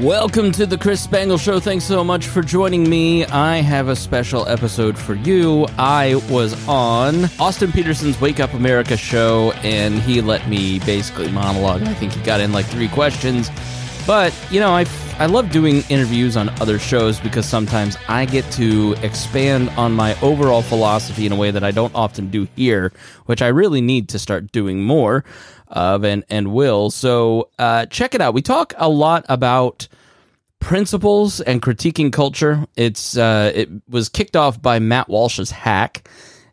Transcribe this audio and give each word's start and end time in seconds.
Welcome 0.00 0.52
to 0.52 0.64
the 0.64 0.78
Chris 0.78 1.02
Spangle 1.02 1.36
Show. 1.36 1.60
Thanks 1.60 1.84
so 1.84 2.02
much 2.02 2.26
for 2.26 2.40
joining 2.40 2.88
me. 2.88 3.26
I 3.26 3.56
have 3.58 3.88
a 3.88 3.94
special 3.94 4.48
episode 4.48 4.98
for 4.98 5.12
you. 5.12 5.66
I 5.76 6.14
was 6.30 6.66
on 6.66 7.26
Austin 7.38 7.70
Petersen's 7.70 8.18
Wake 8.18 8.40
Up 8.40 8.54
America 8.54 8.96
show, 8.96 9.52
and 9.62 10.00
he 10.00 10.22
let 10.22 10.48
me 10.48 10.78
basically 10.80 11.30
monologue. 11.30 11.82
I 11.82 11.92
think 11.92 12.14
he 12.14 12.22
got 12.22 12.40
in 12.40 12.52
like 12.52 12.64
three 12.64 12.88
questions. 12.88 13.50
But, 14.06 14.34
you 14.50 14.60
know, 14.60 14.70
I, 14.70 14.86
I 15.18 15.26
love 15.26 15.50
doing 15.50 15.82
interviews 15.90 16.38
on 16.38 16.48
other 16.60 16.78
shows 16.78 17.20
because 17.20 17.44
sometimes 17.44 17.98
I 18.08 18.24
get 18.24 18.50
to 18.52 18.94
expand 19.02 19.68
on 19.70 19.92
my 19.92 20.18
overall 20.20 20.62
philosophy 20.62 21.26
in 21.26 21.32
a 21.32 21.36
way 21.36 21.50
that 21.50 21.62
I 21.62 21.70
don't 21.70 21.94
often 21.94 22.28
do 22.30 22.48
here, 22.56 22.92
which 23.26 23.42
I 23.42 23.48
really 23.48 23.82
need 23.82 24.08
to 24.08 24.18
start 24.18 24.52
doing 24.52 24.82
more 24.82 25.22
of 25.72 26.04
and, 26.04 26.24
and 26.28 26.52
will. 26.52 26.90
So 26.90 27.48
uh, 27.58 27.86
check 27.86 28.14
it 28.14 28.20
out. 28.20 28.34
We 28.34 28.42
talk 28.42 28.74
a 28.76 28.88
lot 28.88 29.24
about 29.28 29.88
principles 30.60 31.40
and 31.40 31.60
critiquing 31.60 32.12
culture. 32.12 32.64
It's 32.76 33.16
uh, 33.16 33.52
it 33.54 33.68
was 33.88 34.08
kicked 34.08 34.36
off 34.36 34.62
by 34.62 34.78
Matt 34.78 35.08
Walsh's 35.08 35.50
hack, 35.50 36.08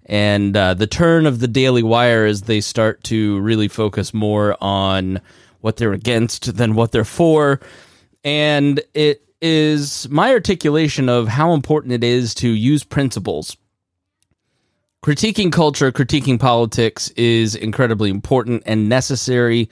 and 0.05 0.57
uh, 0.57 0.73
the 0.73 0.88
turn 0.88 1.26
of 1.26 1.40
the 1.40 1.48
Daily 1.48 1.84
Wire 1.84 2.26
as 2.26 2.43
they 2.43 2.62
start 2.62 3.03
to 3.05 3.40
really 3.41 3.67
focus 3.67 4.13
more 4.13 4.57
on 4.59 5.21
what 5.62 5.77
they're 5.77 5.93
against 5.93 6.55
than 6.55 6.73
what 6.73 6.91
they're 6.91 7.05
for, 7.05 7.59
and 8.23 8.81
it 8.93 9.23
is 9.41 10.09
my 10.09 10.31
articulation 10.31 11.07
of 11.07 11.27
how 11.27 11.54
important 11.54 11.93
it 11.93 12.04
is 12.04 12.34
to 12.35 12.49
use 12.49 12.84
principles 12.84 13.55
critiquing 15.03 15.52
culture, 15.52 15.91
critiquing 15.91 16.39
politics 16.39 17.09
is 17.12 17.55
incredibly 17.55 18.09
important 18.09 18.63
and 18.66 18.90
necessary. 18.90 19.70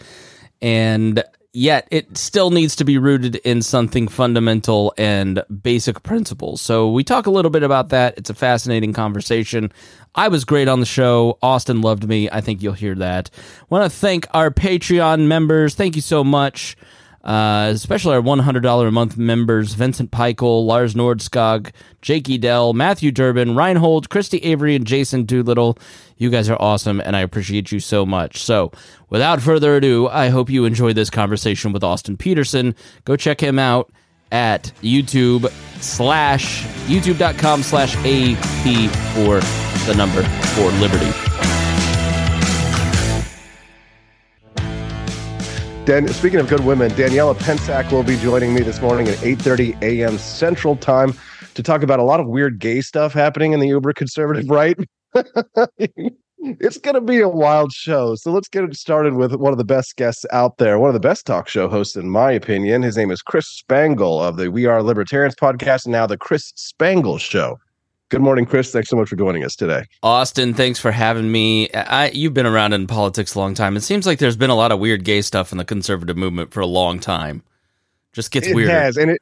And 0.61 1.23
yet 1.53 1.87
it 1.89 2.17
still 2.17 2.51
needs 2.51 2.75
to 2.75 2.83
be 2.83 2.97
rooted 2.97 3.35
in 3.37 3.61
something 3.61 4.07
fundamental 4.07 4.93
and 4.97 5.43
basic 5.63 6.03
principles. 6.03 6.61
So 6.61 6.91
we 6.91 7.03
talk 7.03 7.25
a 7.25 7.31
little 7.31 7.51
bit 7.51 7.63
about 7.63 7.89
that. 7.89 8.17
It's 8.17 8.29
a 8.29 8.35
fascinating 8.35 8.93
conversation. 8.93 9.71
I 10.15 10.27
was 10.27 10.45
great 10.45 10.67
on 10.67 10.79
the 10.79 10.85
show. 10.85 11.37
Austin 11.41 11.81
loved 11.81 12.07
me. 12.07 12.29
I 12.29 12.41
think 12.41 12.61
you'll 12.61 12.73
hear 12.73 12.95
that. 12.95 13.29
Want 13.69 13.91
to 13.91 13.97
thank 13.97 14.27
our 14.33 14.51
Patreon 14.51 15.27
members. 15.27 15.75
Thank 15.75 15.95
you 15.95 16.01
so 16.01 16.23
much. 16.23 16.77
Uh, 17.23 17.71
especially 17.73 18.15
our 18.15 18.21
$100 18.21 18.87
a 18.87 18.91
month 18.91 19.17
members 19.17 19.73
Vincent 19.73 20.11
Peichel, 20.11 20.65
Lars 20.65 20.93
Nordskog, 20.93 21.71
Jake 22.01 22.29
Edel, 22.29 22.73
Matthew 22.73 23.11
Durbin, 23.11 23.55
Reinhold, 23.55 24.09
Christy 24.09 24.37
Avery, 24.39 24.75
and 24.75 24.87
Jason 24.87 25.23
Doolittle. 25.23 25.77
You 26.17 26.29
guys 26.29 26.49
are 26.49 26.61
awesome, 26.61 27.01
and 27.01 27.15
I 27.15 27.19
appreciate 27.19 27.71
you 27.71 27.79
so 27.79 28.05
much. 28.05 28.41
So, 28.41 28.71
without 29.09 29.41
further 29.41 29.75
ado, 29.75 30.07
I 30.07 30.29
hope 30.29 30.49
you 30.49 30.65
enjoy 30.65 30.93
this 30.93 31.09
conversation 31.09 31.73
with 31.73 31.83
Austin 31.83 32.17
Petersen. 32.17 32.75
Go 33.03 33.15
check 33.15 33.41
him 33.41 33.59
out 33.59 33.91
at 34.31 34.71
YouTube 34.81 35.49
slash 35.81 36.63
youtube.com 36.87 37.63
slash 37.63 37.95
AP 37.97 38.91
for 39.13 39.39
the 39.85 39.93
number 39.95 40.23
for 40.23 40.71
Liberty. 40.79 41.36
Dan, 45.87 46.05
speaking 46.09 46.41
of 46.41 46.49
good 46.49 46.65
women, 46.65 46.91
Daniela 46.91 47.33
Pensack 47.33 47.93
will 47.93 48.03
be 48.03 48.17
joining 48.17 48.53
me 48.53 48.61
this 48.61 48.81
morning 48.81 49.07
at 49.07 49.15
8:30 49.19 49.81
a.m. 49.81 50.17
Central 50.17 50.75
Time 50.75 51.13
to 51.53 51.63
talk 51.63 51.81
about 51.81 51.97
a 51.99 52.03
lot 52.03 52.19
of 52.19 52.27
weird 52.27 52.59
gay 52.59 52.81
stuff 52.81 53.13
happening 53.13 53.53
in 53.53 53.61
the 53.61 53.69
uber 53.69 53.93
conservative 53.93 54.49
right. 54.49 54.77
it's 56.39 56.77
going 56.77 56.95
to 56.95 56.99
be 56.99 57.21
a 57.21 57.29
wild 57.29 57.71
show. 57.71 58.15
So 58.15 58.33
let's 58.33 58.49
get 58.49 58.65
it 58.65 58.75
started 58.75 59.13
with 59.13 59.35
one 59.35 59.53
of 59.53 59.57
the 59.57 59.63
best 59.63 59.95
guests 59.95 60.25
out 60.33 60.57
there, 60.57 60.77
one 60.77 60.89
of 60.89 60.93
the 60.93 60.99
best 60.99 61.25
talk 61.25 61.47
show 61.47 61.69
hosts, 61.69 61.95
in 61.95 62.09
my 62.09 62.33
opinion. 62.33 62.81
His 62.81 62.97
name 62.97 63.09
is 63.09 63.21
Chris 63.21 63.47
Spangle 63.47 64.21
of 64.21 64.35
the 64.35 64.51
We 64.51 64.65
Are 64.65 64.83
Libertarians 64.83 65.35
podcast, 65.35 65.85
and 65.85 65.93
now 65.93 66.05
the 66.05 66.17
Chris 66.17 66.51
Spangle 66.57 67.17
Show. 67.17 67.59
Good 68.09 68.21
morning, 68.21 68.45
Chris. 68.45 68.71
Thanks 68.71 68.89
so 68.89 68.95
much 68.95 69.09
for 69.09 69.17
joining 69.17 69.43
us 69.43 69.55
today. 69.55 69.83
Austin, 70.01 70.53
thanks 70.53 70.79
for 70.79 70.91
having 70.91 71.29
me. 71.29 71.69
I, 71.71 72.09
you've 72.11 72.33
been 72.33 72.45
around 72.45 72.71
in 72.71 72.87
politics 72.87 73.35
a 73.35 73.39
long 73.39 73.53
time. 73.53 73.75
It 73.75 73.81
seems 73.81 74.05
like 74.05 74.19
there's 74.19 74.37
been 74.37 74.49
a 74.49 74.55
lot 74.55 74.71
of 74.71 74.79
weird 74.79 75.03
gay 75.03 75.21
stuff 75.21 75.51
in 75.51 75.57
the 75.57 75.65
conservative 75.65 76.15
movement 76.15 76.53
for 76.53 76.61
a 76.61 76.65
long 76.65 76.99
time. 76.99 77.43
Just 78.13 78.31
gets 78.31 78.47
it 78.47 78.55
weird. 78.55 78.69
Has, 78.69 78.95
and 78.95 79.11
it 79.11 79.21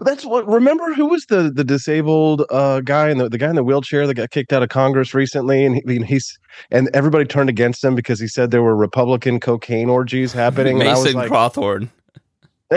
that's 0.00 0.24
what 0.24 0.46
remember 0.46 0.94
who 0.94 1.06
was 1.06 1.26
the 1.26 1.50
the 1.54 1.64
disabled 1.64 2.44
uh 2.50 2.80
guy 2.80 3.08
and 3.08 3.20
the, 3.20 3.28
the 3.28 3.38
guy 3.38 3.50
in 3.50 3.56
the 3.56 3.64
wheelchair 3.64 4.06
that 4.06 4.14
got 4.14 4.30
kicked 4.30 4.52
out 4.52 4.62
of 4.62 4.68
Congress 4.68 5.12
recently 5.12 5.64
and 5.64 5.82
he, 5.86 6.02
he's 6.04 6.38
and 6.70 6.88
everybody 6.94 7.24
turned 7.24 7.50
against 7.50 7.84
him 7.84 7.94
because 7.94 8.18
he 8.18 8.26
said 8.26 8.50
there 8.50 8.62
were 8.62 8.76
Republican 8.76 9.40
cocaine 9.40 9.90
orgies 9.90 10.32
happening. 10.32 10.78
Mason 10.78 11.14
like, 11.14 11.30
Cawthorn. 11.30 11.90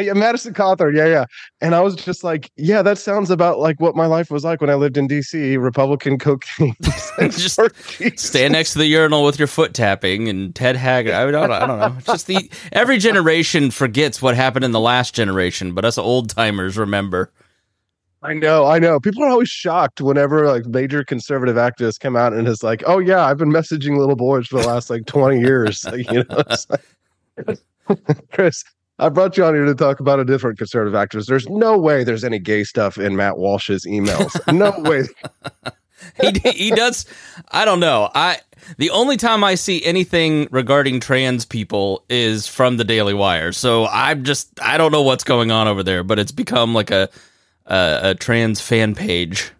Yeah, 0.03 0.13
Madison 0.13 0.53
Cawthorn. 0.53 0.95
Yeah, 0.95 1.05
yeah. 1.05 1.25
And 1.61 1.75
I 1.75 1.81
was 1.81 1.95
just 1.95 2.23
like, 2.23 2.51
yeah, 2.55 2.81
that 2.81 2.97
sounds 2.97 3.29
about 3.29 3.59
like 3.59 3.79
what 3.79 3.95
my 3.95 4.05
life 4.05 4.31
was 4.31 4.43
like 4.43 4.61
when 4.61 4.69
I 4.69 4.75
lived 4.75 4.97
in 4.97 5.07
D.C. 5.07 5.57
Republican 5.57 6.17
cocaine. 6.17 6.75
just 7.19 7.59
stand 8.19 8.53
next 8.53 8.73
to 8.73 8.79
the 8.79 8.87
urinal 8.87 9.23
with 9.23 9.39
your 9.39 9.47
foot 9.47 9.73
tapping 9.73 10.27
and 10.27 10.53
Ted 10.53 10.75
Haggard. 10.75 11.13
I 11.13 11.31
don't, 11.31 11.51
I 11.51 11.65
don't 11.65 11.79
know. 11.79 11.95
It's 11.97 12.07
just 12.07 12.27
the 12.27 12.49
every 12.71 12.97
generation 12.97 13.71
forgets 13.71 14.21
what 14.21 14.35
happened 14.35 14.65
in 14.65 14.71
the 14.71 14.79
last 14.79 15.13
generation, 15.15 15.73
but 15.73 15.85
us 15.85 15.97
old 15.97 16.29
timers 16.29 16.77
remember. 16.77 17.31
I 18.25 18.33
know, 18.33 18.65
I 18.65 18.79
know. 18.79 18.99
People 18.99 19.23
are 19.23 19.29
always 19.29 19.49
shocked 19.49 20.01
whenever 20.01 20.47
like 20.47 20.65
major 20.65 21.03
conservative 21.03 21.57
activists 21.57 21.99
come 21.99 22.15
out 22.15 22.33
and 22.33 22.47
it's 22.47 22.63
like, 22.63 22.81
oh 22.87 22.97
yeah, 22.97 23.23
I've 23.23 23.37
been 23.37 23.51
messaging 23.51 23.97
little 23.97 24.15
boys 24.15 24.47
for 24.47 24.59
the 24.59 24.67
last 24.67 24.89
like 24.89 25.05
twenty 25.05 25.39
years. 25.39 25.85
you 25.95 26.23
know, 26.23 26.43
like, 27.47 27.59
Chris, 28.31 28.63
I 28.97 29.09
brought 29.09 29.35
you 29.35 29.43
on 29.43 29.53
here 29.53 29.65
to 29.65 29.75
talk 29.75 29.99
about 29.99 30.19
a 30.19 30.25
different 30.25 30.57
conservative 30.57 30.93
activist. 30.93 31.25
There's 31.25 31.49
no 31.49 31.77
way 31.77 32.03
there's 32.03 32.23
any 32.23 32.39
gay 32.39 32.63
stuff 32.63 32.97
in 32.97 33.15
Matt 33.15 33.37
Walsh's 33.37 33.85
emails. 33.85 34.33
No 34.53 34.73
way. 34.89 35.03
he 36.21 36.51
he 36.51 36.71
does. 36.71 37.05
I 37.51 37.65
don't 37.65 37.79
know. 37.81 38.09
I 38.15 38.39
the 38.77 38.89
only 38.89 39.17
time 39.17 39.43
I 39.43 39.55
see 39.55 39.83
anything 39.83 40.47
regarding 40.49 40.99
trans 40.99 41.45
people 41.45 42.05
is 42.09 42.47
from 42.47 42.77
the 42.77 42.83
Daily 42.83 43.13
Wire. 43.13 43.51
So 43.51 43.87
I'm 43.87 44.23
just 44.23 44.49
I 44.61 44.77
don't 44.77 44.91
know 44.91 45.01
what's 45.01 45.23
going 45.23 45.51
on 45.51 45.67
over 45.67 45.83
there, 45.83 46.03
but 46.03 46.17
it's 46.17 46.31
become 46.31 46.73
like 46.73 46.91
a 46.91 47.09
a, 47.65 47.99
a 48.03 48.15
trans 48.15 48.61
fan 48.61 48.95
page. 48.95 49.51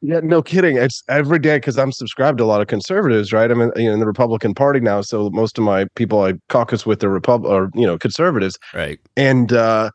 Yeah, 0.00 0.20
no 0.22 0.42
kidding. 0.42 0.76
It's 0.76 1.02
every 1.08 1.40
day 1.40 1.56
because 1.56 1.76
I'm 1.76 1.90
subscribed 1.90 2.38
to 2.38 2.44
a 2.44 2.46
lot 2.46 2.60
of 2.60 2.68
conservatives, 2.68 3.32
right? 3.32 3.50
I'm 3.50 3.60
in, 3.60 3.72
you 3.74 3.86
know, 3.86 3.94
in 3.94 4.00
the 4.00 4.06
Republican 4.06 4.54
Party 4.54 4.78
now, 4.78 5.00
so 5.00 5.28
most 5.30 5.58
of 5.58 5.64
my 5.64 5.86
people 5.96 6.22
I 6.22 6.34
caucus 6.48 6.86
with 6.86 7.02
are 7.02 7.08
Repub 7.10 7.44
or 7.44 7.70
you 7.74 7.84
know 7.84 7.98
conservatives, 7.98 8.58
right? 8.72 9.00
And 9.16 9.52
uh, 9.52 9.90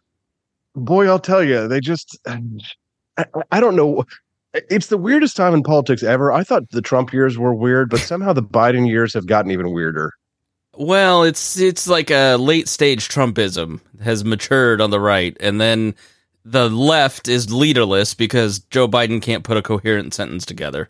boy, 0.75 1.07
I'll 1.07 1.19
tell 1.19 1.43
you, 1.43 1.69
they 1.69 1.79
just 1.79 2.19
I, 2.25 3.25
I 3.51 3.59
don't 3.61 3.77
know. 3.77 4.03
It's 4.53 4.87
the 4.87 4.97
weirdest 4.97 5.37
time 5.37 5.53
in 5.53 5.63
politics 5.63 6.03
ever. 6.03 6.31
I 6.31 6.43
thought 6.43 6.69
the 6.71 6.81
Trump 6.81 7.13
years 7.13 7.37
were 7.37 7.55
weird, 7.55 7.89
but 7.89 8.01
somehow 8.01 8.33
the 8.33 8.43
Biden 8.43 8.87
years 8.87 9.13
have 9.13 9.25
gotten 9.25 9.51
even 9.51 9.71
weirder. 9.71 10.11
Well, 10.75 11.23
it's 11.23 11.57
it's 11.57 11.87
like 11.87 12.11
a 12.11 12.35
late 12.35 12.67
stage 12.67 13.07
Trumpism 13.07 13.79
has 14.01 14.25
matured 14.25 14.81
on 14.81 14.89
the 14.89 14.99
right, 14.99 15.37
and 15.39 15.61
then 15.61 15.95
the 16.45 16.69
left 16.69 17.27
is 17.27 17.53
leaderless 17.53 18.13
because 18.13 18.59
Joe 18.59 18.87
Biden 18.87 19.21
can't 19.21 19.43
put 19.43 19.57
a 19.57 19.61
coherent 19.61 20.13
sentence 20.13 20.45
together. 20.45 20.89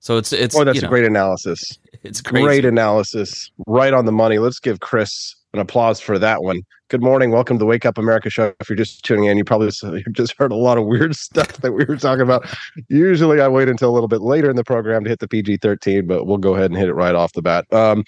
So 0.00 0.16
it's 0.16 0.32
it's. 0.32 0.56
Oh, 0.56 0.64
that's 0.64 0.80
a 0.80 0.82
know, 0.82 0.88
great 0.88 1.04
analysis. 1.04 1.78
It's 2.04 2.20
crazy. 2.20 2.44
great 2.44 2.64
analysis, 2.64 3.52
right 3.68 3.92
on 3.92 4.06
the 4.06 4.12
money. 4.12 4.38
Let's 4.38 4.58
give 4.58 4.80
Chris 4.80 5.36
an 5.54 5.60
applause 5.60 6.00
for 6.00 6.18
that 6.18 6.42
one. 6.42 6.62
Good 6.88 7.00
morning, 7.00 7.30
welcome 7.30 7.58
to 7.58 7.60
the 7.60 7.64
Wake 7.64 7.86
Up 7.86 7.96
America 7.96 8.28
show. 8.28 8.52
If 8.58 8.68
you're 8.68 8.74
just 8.76 9.04
tuning 9.04 9.26
in, 9.26 9.38
you 9.38 9.44
probably 9.44 9.70
just 10.12 10.34
heard 10.36 10.50
a 10.50 10.56
lot 10.56 10.78
of 10.78 10.86
weird 10.86 11.14
stuff 11.16 11.58
that 11.58 11.70
we 11.70 11.84
were 11.84 11.96
talking 11.96 12.22
about. 12.22 12.44
Usually, 12.88 13.40
I 13.40 13.46
wait 13.46 13.68
until 13.68 13.88
a 13.88 13.94
little 13.94 14.08
bit 14.08 14.20
later 14.20 14.50
in 14.50 14.56
the 14.56 14.64
program 14.64 15.04
to 15.04 15.10
hit 15.10 15.20
the 15.20 15.28
PG-13, 15.28 16.08
but 16.08 16.26
we'll 16.26 16.38
go 16.38 16.56
ahead 16.56 16.72
and 16.72 16.80
hit 16.80 16.88
it 16.88 16.94
right 16.94 17.14
off 17.14 17.34
the 17.34 17.42
bat. 17.42 17.72
Um, 17.72 18.02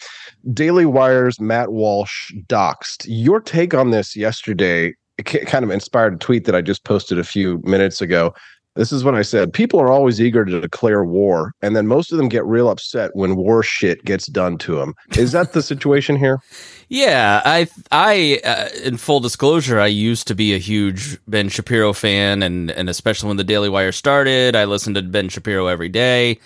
Daily 0.52 0.86
Wire's 0.86 1.38
Matt 1.38 1.70
Walsh 1.70 2.32
doxed. 2.48 3.06
Your 3.06 3.38
take 3.38 3.74
on 3.74 3.90
this 3.90 4.16
yesterday 4.16 4.92
kind 5.22 5.64
of 5.64 5.70
inspired 5.70 6.14
a 6.14 6.18
tweet 6.18 6.44
that 6.44 6.54
I 6.54 6.60
just 6.60 6.84
posted 6.84 7.18
a 7.18 7.24
few 7.24 7.60
minutes 7.64 8.00
ago. 8.00 8.34
This 8.76 8.90
is 8.90 9.04
what 9.04 9.14
I 9.14 9.22
said. 9.22 9.52
People 9.52 9.80
are 9.80 9.90
always 9.92 10.20
eager 10.20 10.44
to 10.44 10.60
declare 10.60 11.04
war, 11.04 11.52
and 11.62 11.76
then 11.76 11.86
most 11.86 12.10
of 12.10 12.18
them 12.18 12.28
get 12.28 12.44
real 12.44 12.68
upset 12.68 13.14
when 13.14 13.36
war 13.36 13.62
shit 13.62 14.04
gets 14.04 14.26
done 14.26 14.58
to 14.58 14.74
them. 14.74 14.94
Is 15.16 15.30
that 15.30 15.52
the 15.52 15.62
situation 15.62 16.16
here? 16.16 16.40
Yeah, 16.90 17.40
I, 17.46 17.66
I, 17.90 18.40
uh, 18.44 18.68
in 18.84 18.98
full 18.98 19.18
disclosure, 19.18 19.80
I 19.80 19.86
used 19.86 20.28
to 20.28 20.34
be 20.34 20.54
a 20.54 20.58
huge 20.58 21.18
Ben 21.26 21.48
Shapiro 21.48 21.94
fan, 21.94 22.42
and 22.42 22.70
and 22.70 22.90
especially 22.90 23.28
when 23.28 23.38
the 23.38 23.42
Daily 23.42 23.70
Wire 23.70 23.90
started, 23.90 24.54
I 24.54 24.66
listened 24.66 24.96
to 24.96 25.02
Ben 25.02 25.30
Shapiro 25.30 25.66
every 25.66 25.88
day. 25.88 26.38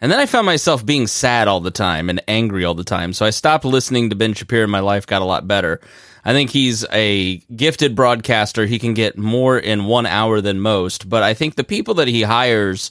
And 0.00 0.12
then 0.12 0.20
I 0.20 0.26
found 0.26 0.46
myself 0.46 0.86
being 0.86 1.06
sad 1.06 1.48
all 1.48 1.60
the 1.60 1.70
time 1.70 2.08
and 2.08 2.22
angry 2.28 2.64
all 2.64 2.74
the 2.74 2.84
time. 2.84 3.12
So 3.12 3.26
I 3.26 3.30
stopped 3.30 3.64
listening 3.64 4.10
to 4.10 4.16
Ben 4.16 4.34
Shapiro 4.34 4.62
and 4.62 4.72
my 4.72 4.80
life 4.80 5.06
got 5.06 5.22
a 5.22 5.24
lot 5.24 5.48
better. 5.48 5.80
I 6.28 6.34
think 6.34 6.50
he's 6.50 6.84
a 6.92 7.38
gifted 7.56 7.96
broadcaster. 7.96 8.66
He 8.66 8.78
can 8.78 8.92
get 8.92 9.16
more 9.16 9.58
in 9.58 9.86
one 9.86 10.04
hour 10.04 10.42
than 10.42 10.60
most. 10.60 11.08
But 11.08 11.22
I 11.22 11.32
think 11.32 11.54
the 11.54 11.64
people 11.64 11.94
that 11.94 12.06
he 12.06 12.20
hires 12.20 12.90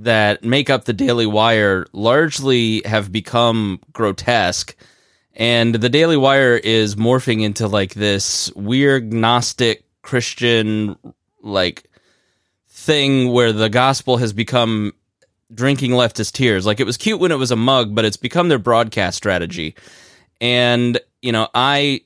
that 0.00 0.44
make 0.44 0.68
up 0.68 0.84
the 0.84 0.92
Daily 0.92 1.24
Wire 1.24 1.86
largely 1.94 2.82
have 2.84 3.10
become 3.10 3.80
grotesque. 3.94 4.76
And 5.32 5.74
the 5.74 5.88
Daily 5.88 6.18
Wire 6.18 6.58
is 6.58 6.94
morphing 6.94 7.42
into 7.42 7.68
like 7.68 7.94
this 7.94 8.52
weird 8.52 9.14
Gnostic 9.14 9.86
Christian 10.02 10.94
like 11.42 11.88
thing 12.68 13.32
where 13.32 13.54
the 13.54 13.70
gospel 13.70 14.18
has 14.18 14.34
become 14.34 14.92
drinking 15.54 15.92
leftist 15.92 16.32
tears. 16.32 16.66
Like 16.66 16.80
it 16.80 16.86
was 16.86 16.98
cute 16.98 17.18
when 17.18 17.32
it 17.32 17.38
was 17.38 17.50
a 17.50 17.56
mug, 17.56 17.94
but 17.94 18.04
it's 18.04 18.18
become 18.18 18.50
their 18.50 18.58
broadcast 18.58 19.16
strategy. 19.16 19.74
And, 20.38 21.00
you 21.22 21.32
know, 21.32 21.48
I, 21.54 22.02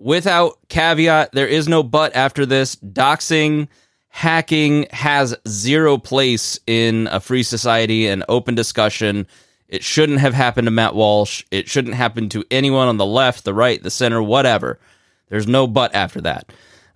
without 0.00 0.58
caveat, 0.68 1.32
there 1.32 1.46
is 1.46 1.68
no 1.68 1.82
but 1.84 2.16
after 2.16 2.44
this. 2.44 2.74
Doxing, 2.76 3.68
hacking 4.08 4.86
has 4.90 5.36
zero 5.46 5.98
place 5.98 6.58
in 6.66 7.06
a 7.12 7.20
free 7.20 7.44
society 7.44 8.08
and 8.08 8.24
open 8.28 8.56
discussion. 8.56 9.26
It 9.68 9.84
shouldn't 9.84 10.18
have 10.18 10.34
happened 10.34 10.66
to 10.66 10.72
Matt 10.72 10.96
Walsh. 10.96 11.44
It 11.52 11.68
shouldn't 11.68 11.94
happen 11.94 12.28
to 12.30 12.44
anyone 12.50 12.88
on 12.88 12.96
the 12.96 13.06
left, 13.06 13.44
the 13.44 13.54
right, 13.54 13.80
the 13.80 13.90
center, 13.90 14.20
whatever. 14.20 14.80
There's 15.28 15.46
no 15.46 15.68
but 15.68 15.94
after 15.94 16.20
that. 16.22 16.52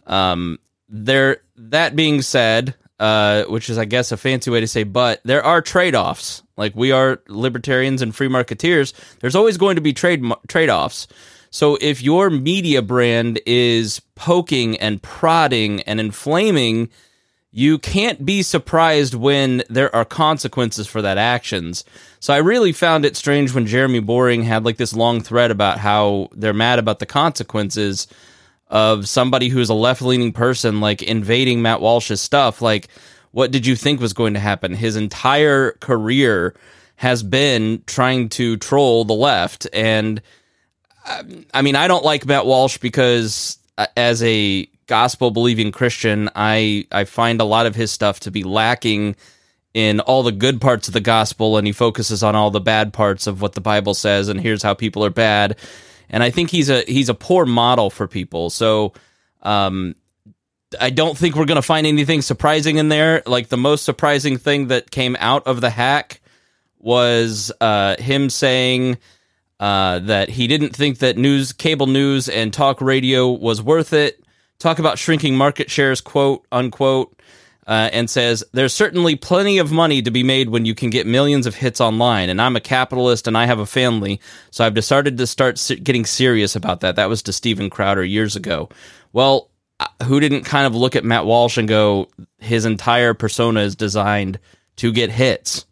Um, 0.06 0.58
there. 0.88 1.38
That 1.56 1.94
being 1.94 2.20
said, 2.20 2.74
uh, 2.98 3.44
which 3.44 3.70
is, 3.70 3.78
I 3.78 3.84
guess, 3.84 4.10
a 4.10 4.16
fancy 4.16 4.50
way 4.50 4.58
to 4.58 4.66
say, 4.66 4.82
but 4.82 5.20
there 5.24 5.44
are 5.44 5.62
trade 5.62 5.94
offs. 5.94 6.42
Like 6.56 6.74
we 6.74 6.90
are 6.90 7.22
libertarians 7.28 8.02
and 8.02 8.14
free 8.14 8.28
marketeers. 8.28 8.92
There's 9.20 9.36
always 9.36 9.56
going 9.56 9.76
to 9.76 9.80
be 9.80 9.92
trade 9.92 10.24
trade 10.48 10.68
offs. 10.68 11.06
So 11.54 11.78
if 11.80 12.02
your 12.02 12.30
media 12.30 12.82
brand 12.82 13.38
is 13.46 14.00
poking 14.16 14.76
and 14.78 15.00
prodding 15.00 15.82
and 15.82 16.00
inflaming, 16.00 16.88
you 17.52 17.78
can't 17.78 18.26
be 18.26 18.42
surprised 18.42 19.14
when 19.14 19.62
there 19.70 19.94
are 19.94 20.04
consequences 20.04 20.88
for 20.88 21.00
that 21.02 21.16
actions. 21.16 21.84
So 22.18 22.34
I 22.34 22.38
really 22.38 22.72
found 22.72 23.04
it 23.04 23.16
strange 23.16 23.54
when 23.54 23.66
Jeremy 23.68 24.00
Boring 24.00 24.42
had 24.42 24.64
like 24.64 24.78
this 24.78 24.94
long 24.94 25.20
thread 25.20 25.52
about 25.52 25.78
how 25.78 26.28
they're 26.32 26.52
mad 26.52 26.80
about 26.80 26.98
the 26.98 27.06
consequences 27.06 28.08
of 28.66 29.08
somebody 29.08 29.48
who's 29.48 29.70
a 29.70 29.74
left 29.74 30.02
leaning 30.02 30.32
person 30.32 30.80
like 30.80 31.02
invading 31.04 31.62
Matt 31.62 31.80
Walsh's 31.80 32.20
stuff. 32.20 32.62
Like, 32.62 32.88
what 33.30 33.52
did 33.52 33.64
you 33.64 33.76
think 33.76 34.00
was 34.00 34.12
going 34.12 34.34
to 34.34 34.40
happen? 34.40 34.74
His 34.74 34.96
entire 34.96 35.70
career 35.78 36.56
has 36.96 37.22
been 37.22 37.84
trying 37.86 38.28
to 38.30 38.56
troll 38.56 39.04
the 39.04 39.14
left. 39.14 39.68
And 39.72 40.20
I 41.04 41.62
mean, 41.62 41.76
I 41.76 41.88
don't 41.88 42.04
like 42.04 42.26
Matt 42.26 42.46
Walsh 42.46 42.78
because 42.78 43.58
uh, 43.76 43.86
as 43.96 44.22
a 44.22 44.66
gospel 44.86 45.30
believing 45.30 45.72
Christian, 45.72 46.30
I, 46.34 46.86
I 46.90 47.04
find 47.04 47.40
a 47.40 47.44
lot 47.44 47.66
of 47.66 47.74
his 47.74 47.90
stuff 47.90 48.20
to 48.20 48.30
be 48.30 48.42
lacking 48.42 49.16
in 49.74 50.00
all 50.00 50.22
the 50.22 50.32
good 50.32 50.60
parts 50.60 50.88
of 50.88 50.94
the 50.94 51.00
gospel 51.00 51.56
and 51.56 51.66
he 51.66 51.72
focuses 51.72 52.22
on 52.22 52.36
all 52.36 52.50
the 52.50 52.60
bad 52.60 52.92
parts 52.92 53.26
of 53.26 53.42
what 53.42 53.54
the 53.54 53.60
Bible 53.60 53.92
says 53.92 54.28
and 54.28 54.40
here's 54.40 54.62
how 54.62 54.72
people 54.72 55.04
are 55.04 55.10
bad 55.10 55.56
and 56.10 56.22
I 56.22 56.30
think 56.30 56.50
he's 56.50 56.70
a 56.70 56.82
he's 56.82 57.08
a 57.08 57.14
poor 57.14 57.46
model 57.46 57.90
for 57.90 58.06
people. 58.06 58.50
So 58.50 58.92
um, 59.42 59.96
I 60.80 60.90
don't 60.90 61.16
think 61.16 61.34
we're 61.34 61.44
going 61.44 61.56
to 61.56 61.62
find 61.62 61.86
anything 61.86 62.22
surprising 62.22 62.76
in 62.76 62.88
there. 62.88 63.22
Like 63.26 63.48
the 63.48 63.56
most 63.56 63.84
surprising 63.84 64.36
thing 64.36 64.68
that 64.68 64.90
came 64.90 65.16
out 65.18 65.46
of 65.46 65.60
the 65.60 65.70
hack 65.70 66.20
was 66.78 67.50
uh, 67.60 67.96
him 67.96 68.30
saying 68.30 68.98
uh, 69.64 69.98
that 70.00 70.28
he 70.28 70.46
didn't 70.46 70.76
think 70.76 70.98
that 70.98 71.16
news, 71.16 71.54
cable 71.54 71.86
news, 71.86 72.28
and 72.28 72.52
talk 72.52 72.82
radio 72.82 73.30
was 73.30 73.62
worth 73.62 73.94
it. 73.94 74.22
Talk 74.58 74.78
about 74.78 74.98
shrinking 74.98 75.36
market 75.36 75.70
shares, 75.70 76.02
quote 76.02 76.46
unquote 76.52 77.18
uh, 77.66 77.88
and 77.94 78.10
says, 78.10 78.44
There's 78.52 78.74
certainly 78.74 79.16
plenty 79.16 79.56
of 79.56 79.72
money 79.72 80.02
to 80.02 80.10
be 80.10 80.22
made 80.22 80.50
when 80.50 80.66
you 80.66 80.74
can 80.74 80.90
get 80.90 81.06
millions 81.06 81.46
of 81.46 81.54
hits 81.54 81.80
online. 81.80 82.28
And 82.28 82.42
I'm 82.42 82.56
a 82.56 82.60
capitalist 82.60 83.26
and 83.26 83.38
I 83.38 83.46
have 83.46 83.58
a 83.58 83.64
family. 83.64 84.20
So 84.50 84.66
I've 84.66 84.74
decided 84.74 85.16
to 85.16 85.26
start 85.26 85.58
getting 85.82 86.04
serious 86.04 86.56
about 86.56 86.80
that. 86.80 86.96
That 86.96 87.08
was 87.08 87.22
to 87.22 87.32
Steven 87.32 87.70
Crowder 87.70 88.04
years 88.04 88.36
ago. 88.36 88.68
Well, 89.14 89.50
uh, 89.80 89.86
who 90.04 90.20
didn't 90.20 90.44
kind 90.44 90.66
of 90.66 90.74
look 90.74 90.94
at 90.94 91.04
Matt 91.04 91.24
Walsh 91.24 91.56
and 91.56 91.66
go, 91.66 92.08
His 92.38 92.66
entire 92.66 93.14
persona 93.14 93.60
is 93.60 93.76
designed 93.76 94.38
to 94.76 94.92
get 94.92 95.10
hits. 95.10 95.64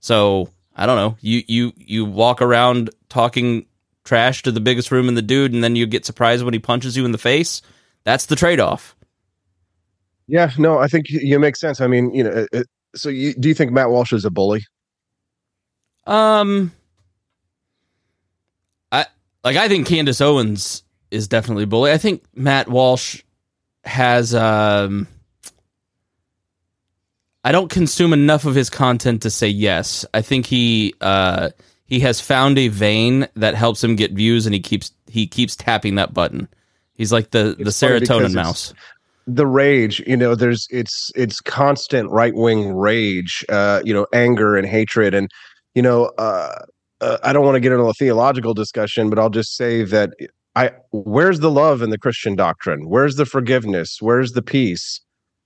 So 0.00 0.50
I 0.80 0.86
don't 0.86 0.96
know. 0.96 1.18
You, 1.20 1.42
you, 1.46 1.72
you 1.76 2.04
walk 2.06 2.40
around 2.40 2.88
talking 3.10 3.66
trash 4.04 4.42
to 4.44 4.50
the 4.50 4.60
biggest 4.60 4.90
room 4.90 5.08
in 5.08 5.14
the 5.14 5.20
dude, 5.20 5.52
and 5.52 5.62
then 5.62 5.76
you 5.76 5.86
get 5.86 6.06
surprised 6.06 6.42
when 6.42 6.54
he 6.54 6.58
punches 6.58 6.96
you 6.96 7.04
in 7.04 7.12
the 7.12 7.18
face. 7.18 7.60
That's 8.04 8.24
the 8.24 8.34
trade 8.34 8.60
off. 8.60 8.96
Yeah, 10.26 10.50
no, 10.56 10.78
I 10.78 10.88
think 10.88 11.10
you 11.10 11.38
make 11.38 11.56
sense. 11.56 11.82
I 11.82 11.86
mean, 11.86 12.14
you 12.14 12.24
know, 12.24 12.46
it, 12.50 12.66
so 12.94 13.10
you, 13.10 13.34
do 13.34 13.48
you 13.48 13.54
think 13.54 13.72
Matt 13.72 13.90
Walsh 13.90 14.14
is 14.14 14.24
a 14.24 14.30
bully? 14.30 14.64
Um, 16.06 16.72
I 18.90 19.04
like. 19.44 19.56
I 19.56 19.68
think 19.68 19.86
Candace 19.86 20.22
Owens 20.22 20.82
is 21.10 21.28
definitely 21.28 21.64
a 21.64 21.66
bully. 21.66 21.92
I 21.92 21.98
think 21.98 22.24
Matt 22.34 22.68
Walsh 22.68 23.22
has. 23.84 24.34
Um, 24.34 25.06
I 27.44 27.52
don't 27.52 27.70
consume 27.70 28.12
enough 28.12 28.44
of 28.44 28.54
his 28.54 28.68
content 28.68 29.22
to 29.22 29.30
say 29.30 29.48
yes. 29.48 30.04
I 30.12 30.20
think 30.22 30.46
he 30.46 30.94
uh, 31.00 31.50
he 31.86 32.00
has 32.00 32.20
found 32.20 32.58
a 32.58 32.68
vein 32.68 33.28
that 33.34 33.54
helps 33.54 33.82
him 33.82 33.96
get 33.96 34.12
views, 34.12 34.46
and 34.46 34.54
he 34.54 34.60
keeps 34.60 34.92
he 35.08 35.26
keeps 35.26 35.56
tapping 35.56 35.94
that 35.94 36.12
button. 36.12 36.48
He's 36.94 37.12
like 37.12 37.30
the 37.30 37.56
it's 37.58 37.80
the 37.80 37.86
serotonin 37.86 38.34
mouse. 38.34 38.74
the 39.26 39.46
rage 39.46 40.00
you 40.06 40.16
know 40.16 40.34
there's 40.34 40.66
it's 40.70 41.10
it's 41.14 41.40
constant 41.40 42.10
right 42.10 42.34
wing 42.34 42.74
rage 42.74 43.44
uh 43.48 43.80
you 43.84 43.94
know 43.94 44.06
anger 44.12 44.56
and 44.56 44.66
hatred. 44.66 45.14
And 45.14 45.30
you 45.74 45.82
know 45.82 46.06
uh, 46.18 46.64
uh 47.00 47.18
i 47.22 47.32
don't 47.32 47.44
want 47.44 47.54
to 47.54 47.60
get 47.60 47.72
into 47.72 47.84
a 47.84 47.94
theological 47.94 48.54
discussion 48.54 49.08
but 49.08 49.18
i'll 49.18 49.30
just 49.30 49.56
say 49.56 49.84
that 49.84 50.10
i 50.56 50.70
where's 50.90 51.40
the 51.40 51.50
love 51.50 51.82
in 51.82 51.90
the 51.90 51.98
christian 51.98 52.34
doctrine? 52.34 52.88
Where's 52.88 53.16
the 53.16 53.26
forgiveness? 53.26 53.98
Where's 54.00 54.32
the 54.32 54.42
peace 54.42 55.00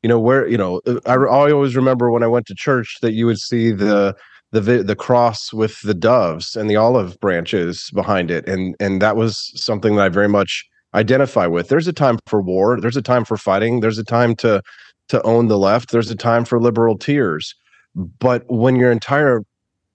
you 0.05 0.09
know 0.09 0.21
where 0.21 0.47
you 0.47 0.57
know 0.57 0.81
uh, 0.87 1.01
I, 1.07 1.15
I 1.15 1.51
always 1.51 1.75
remember 1.75 2.13
when 2.13 2.23
i 2.23 2.29
went 2.29 2.47
to 2.47 2.55
church 2.55 2.99
that 3.03 3.13
you 3.13 3.27
would 3.27 3.41
see 3.41 3.73
the 3.73 4.15
the 4.53 4.61
the 4.61 4.95
cross 4.95 5.53
with 5.53 5.81
the 5.83 5.95
doves 5.95 6.55
and 6.55 6.71
the 6.71 6.77
olive 6.77 7.19
branches 7.19 7.91
behind 7.93 8.31
it 8.31 8.49
and 8.49 8.77
and 8.79 9.03
that 9.03 9.17
was 9.17 9.51
something 9.57 9.97
that 9.97 10.05
i 10.05 10.09
very 10.09 10.29
much 10.29 10.69
identify 10.95 11.47
with. 11.47 11.69
There's 11.69 11.89
a 11.89 11.93
time 11.93 12.19
for 12.27 12.41
war. 12.41 12.81
There's 12.81 12.97
a 12.97 13.03
time 13.03 13.25
for 13.25 13.37
fighting. 13.37 13.81
There's 13.81 13.99
a 13.99 14.05
time 14.05 14.35
to 14.37 14.63
to 15.09 15.23
own 15.23 15.49
the 15.49 15.59
left. 15.59 15.91
There's 15.91 16.11
a 16.11 16.17
time 16.17 16.45
for 16.45 16.61
liberal 16.61 16.97
tears. 16.97 17.55
But 17.95 18.45
when 18.49 18.77
your 18.77 18.91
entire 18.91 19.43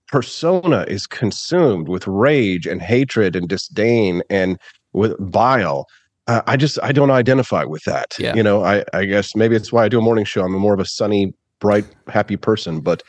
persona 0.06 0.84
is 0.86 1.06
consumed 1.06 1.88
with 1.88 2.06
rage 2.06 2.66
and 2.66 2.80
hatred 2.80 3.34
and 3.34 3.48
disdain 3.48 4.22
and 4.30 4.56
with 4.92 5.16
bile, 5.32 5.86
uh, 6.30 6.42
I 6.46 6.56
just 6.56 6.78
I 6.82 6.92
don't 6.92 7.10
identify 7.10 7.64
with 7.64 7.82
that. 7.84 8.14
Yeah. 8.18 8.34
You 8.34 8.42
know, 8.42 8.64
I 8.64 8.84
I 8.92 9.04
guess 9.04 9.34
maybe 9.34 9.56
it's 9.56 9.72
why 9.72 9.84
I 9.84 9.88
do 9.88 9.98
a 9.98 10.02
morning 10.02 10.24
show. 10.24 10.44
I'm 10.44 10.52
more 10.52 10.74
of 10.74 10.80
a 10.80 10.84
sunny, 10.84 11.34
bright, 11.58 11.84
happy 12.06 12.36
person. 12.36 12.80
But 12.80 13.02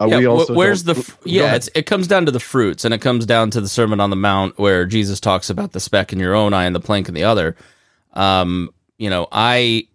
uh, 0.00 0.06
yeah, 0.06 0.18
we 0.18 0.26
also 0.26 0.54
where's 0.54 0.84
the 0.84 0.94
yeah? 1.24 1.54
It's, 1.54 1.70
it 1.74 1.86
comes 1.86 2.06
down 2.06 2.26
to 2.26 2.32
the 2.32 2.40
fruits, 2.40 2.84
and 2.84 2.92
it 2.92 3.00
comes 3.00 3.24
down 3.24 3.50
to 3.52 3.60
the 3.60 3.68
Sermon 3.68 4.00
on 4.00 4.10
the 4.10 4.16
Mount, 4.16 4.58
where 4.58 4.84
Jesus 4.84 5.18
talks 5.18 5.48
about 5.48 5.72
the 5.72 5.80
speck 5.80 6.12
in 6.12 6.18
your 6.18 6.34
own 6.34 6.52
eye 6.52 6.64
and 6.64 6.74
the 6.74 6.80
plank 6.80 7.08
in 7.08 7.14
the 7.14 7.24
other. 7.24 7.56
Um, 8.12 8.70
you 8.98 9.08
know, 9.08 9.28
I 9.32 9.88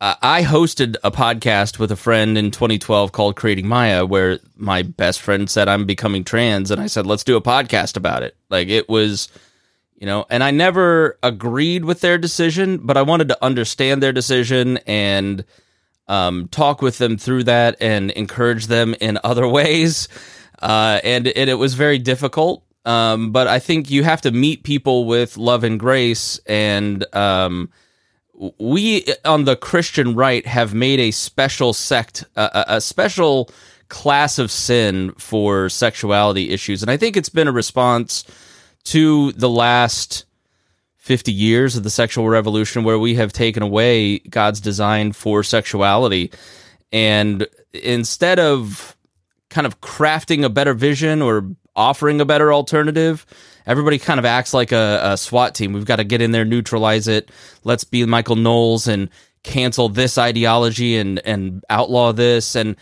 I 0.00 0.44
hosted 0.44 0.96
a 1.02 1.10
podcast 1.10 1.80
with 1.80 1.90
a 1.90 1.96
friend 1.96 2.38
in 2.38 2.52
2012 2.52 3.10
called 3.10 3.34
Creating 3.34 3.66
Maya, 3.66 4.06
where 4.06 4.38
my 4.56 4.82
best 4.82 5.20
friend 5.20 5.50
said 5.50 5.68
I'm 5.68 5.84
becoming 5.84 6.22
trans, 6.22 6.70
and 6.70 6.80
I 6.80 6.86
said 6.86 7.06
let's 7.06 7.24
do 7.24 7.36
a 7.36 7.42
podcast 7.42 7.96
about 7.96 8.22
it. 8.22 8.36
Like 8.50 8.68
it 8.68 8.88
was, 8.88 9.28
you 10.02 10.06
know, 10.06 10.26
and 10.28 10.42
I 10.42 10.50
never 10.50 11.16
agreed 11.22 11.84
with 11.84 12.00
their 12.00 12.18
decision, 12.18 12.78
but 12.78 12.96
I 12.96 13.02
wanted 13.02 13.28
to 13.28 13.38
understand 13.40 14.02
their 14.02 14.12
decision 14.12 14.78
and 14.78 15.44
um, 16.08 16.48
talk 16.48 16.82
with 16.82 16.98
them 16.98 17.16
through 17.16 17.44
that 17.44 17.76
and 17.80 18.10
encourage 18.10 18.66
them 18.66 18.96
in 19.00 19.16
other 19.24 19.46
ways. 19.46 20.08
Uh, 20.60 20.98
and, 21.04 21.28
and 21.28 21.48
it 21.48 21.54
was 21.54 21.74
very 21.74 21.98
difficult. 21.98 22.64
Um, 22.84 23.30
but 23.30 23.46
I 23.46 23.60
think 23.60 23.92
you 23.92 24.02
have 24.02 24.22
to 24.22 24.32
meet 24.32 24.64
people 24.64 25.04
with 25.04 25.36
love 25.36 25.62
and 25.62 25.78
grace. 25.78 26.40
And 26.46 27.06
um, 27.14 27.70
we 28.58 29.06
on 29.24 29.44
the 29.44 29.54
Christian 29.54 30.16
right 30.16 30.44
have 30.44 30.74
made 30.74 30.98
a 30.98 31.12
special 31.12 31.72
sect, 31.72 32.24
a, 32.34 32.64
a 32.66 32.80
special 32.80 33.50
class 33.88 34.40
of 34.40 34.50
sin 34.50 35.12
for 35.12 35.68
sexuality 35.68 36.50
issues. 36.50 36.82
And 36.82 36.90
I 36.90 36.96
think 36.96 37.16
it's 37.16 37.28
been 37.28 37.46
a 37.46 37.52
response 37.52 38.24
to 38.84 39.32
the 39.32 39.48
last 39.48 40.24
50 40.98 41.32
years 41.32 41.76
of 41.76 41.82
the 41.82 41.90
sexual 41.90 42.28
revolution 42.28 42.84
where 42.84 42.98
we 42.98 43.14
have 43.16 43.32
taken 43.32 43.62
away 43.62 44.18
God's 44.20 44.60
design 44.60 45.12
for 45.12 45.42
sexuality. 45.42 46.30
And 46.92 47.46
instead 47.72 48.38
of 48.38 48.96
kind 49.50 49.66
of 49.66 49.80
crafting 49.80 50.44
a 50.44 50.48
better 50.48 50.74
vision 50.74 51.20
or 51.20 51.50
offering 51.74 52.20
a 52.20 52.24
better 52.24 52.52
alternative, 52.52 53.26
everybody 53.66 53.98
kind 53.98 54.18
of 54.18 54.24
acts 54.24 54.54
like 54.54 54.72
a, 54.72 55.00
a 55.02 55.16
SWAT 55.16 55.54
team. 55.54 55.72
We've 55.72 55.84
got 55.84 55.96
to 55.96 56.04
get 56.04 56.20
in 56.20 56.30
there, 56.30 56.44
neutralize 56.44 57.08
it. 57.08 57.30
Let's 57.64 57.84
be 57.84 58.04
Michael 58.06 58.36
Knowles 58.36 58.86
and 58.86 59.10
cancel 59.42 59.88
this 59.88 60.18
ideology 60.18 60.96
and, 60.96 61.18
and 61.24 61.64
outlaw 61.68 62.12
this. 62.12 62.54
And, 62.54 62.76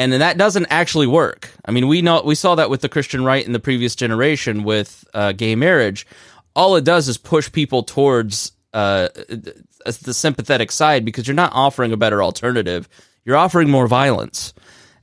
and 0.00 0.12
that 0.14 0.38
doesn't 0.38 0.66
actually 0.70 1.06
work. 1.06 1.50
I 1.64 1.70
mean, 1.70 1.86
we 1.86 2.02
know 2.02 2.22
we 2.24 2.34
saw 2.34 2.54
that 2.54 2.70
with 2.70 2.80
the 2.80 2.88
Christian 2.88 3.24
right 3.24 3.44
in 3.44 3.52
the 3.52 3.60
previous 3.60 3.94
generation 3.94 4.64
with 4.64 5.04
uh, 5.14 5.32
gay 5.32 5.54
marriage 5.54 6.06
all 6.54 6.76
it 6.76 6.84
does 6.84 7.08
is 7.08 7.18
push 7.18 7.50
people 7.50 7.82
towards 7.82 8.52
uh, 8.72 9.08
the 9.08 10.14
sympathetic 10.14 10.70
side 10.70 11.04
because 11.04 11.26
you're 11.26 11.34
not 11.34 11.52
offering 11.54 11.92
a 11.92 11.96
better 11.96 12.22
alternative. 12.22 12.88
You're 13.24 13.36
offering 13.36 13.70
more 13.70 13.86
violence, 13.86 14.54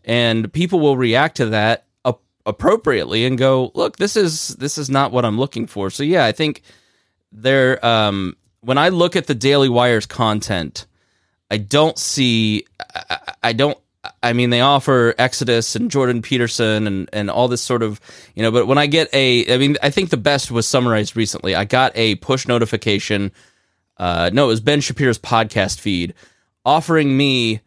and 0.04 0.52
people 0.52 0.80
will 0.80 0.98
react 0.98 1.38
to 1.38 1.48
that 1.48 1.86
appropriately 2.46 3.26
and 3.26 3.38
go, 3.38 3.72
"Look, 3.76 3.98
this 3.98 4.16
is 4.16 4.50
this 4.50 4.78
is 4.78 4.90
not 4.90 5.12
what 5.12 5.26
I'm 5.26 5.38
looking 5.40 5.68
for." 5.68 5.90
So 5.90 6.04
yeah, 6.04 6.26
I 6.26 6.32
think 6.32 6.62
there. 7.32 7.84
Um, 7.86 8.36
when 8.62 8.78
I 8.78 8.90
look 8.90 9.16
at 9.16 9.28
the 9.28 9.36
Daily 9.36 9.70
Wire's 9.70 10.06
content, 10.06 10.88
I 11.52 11.58
don't 11.58 11.98
see. 11.98 12.66
I, 12.96 13.34
I 13.44 13.54
don't. 13.54 13.78
I 14.24 14.34
mean, 14.34 14.50
they 14.50 14.62
offer 14.62 15.14
Exodus 15.18 15.76
and 15.76 15.92
Jordan 15.92 16.22
Peterson 16.22 16.88
and, 16.88 17.10
and 17.14 17.30
all 17.30 17.48
this 17.48 17.62
sort 17.62 17.84
of, 17.84 18.00
you 18.36 18.44
know, 18.44 18.52
but 18.52 18.68
when 18.68 18.78
I 18.78 18.88
get 18.88 19.10
a, 19.14 19.54
I 19.54 19.58
mean, 19.58 19.78
I 19.82 19.90
think 19.90 20.10
the 20.10 20.18
best 20.18 20.52
was 20.52 20.68
summarized 20.68 21.16
recently. 21.16 21.56
I 21.56 21.66
got 21.66 21.92
a 21.96 22.16
push 22.16 22.48
notification. 22.48 23.32
Uh, 23.98 24.30
no, 24.34 24.46
it 24.46 24.48
was 24.48 24.62
Ben 24.62 24.82
Shapiro's 24.82 25.20
podcast 25.20 25.80
feed 25.80 26.14
offering 26.66 27.16
me 27.16 27.62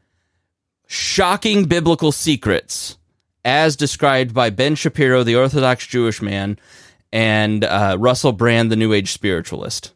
shocking 0.86 1.64
biblical 1.64 2.12
secrets 2.12 2.98
as 3.44 3.76
described 3.76 4.34
by 4.34 4.50
Ben 4.50 4.74
Shapiro, 4.74 5.22
the 5.22 5.36
Orthodox 5.36 5.86
Jewish 5.86 6.20
man, 6.20 6.58
and 7.12 7.64
uh, 7.64 7.96
Russell 7.98 8.32
Brand, 8.32 8.70
the 8.70 8.76
New 8.76 8.92
Age 8.92 9.12
spiritualist. 9.12 9.92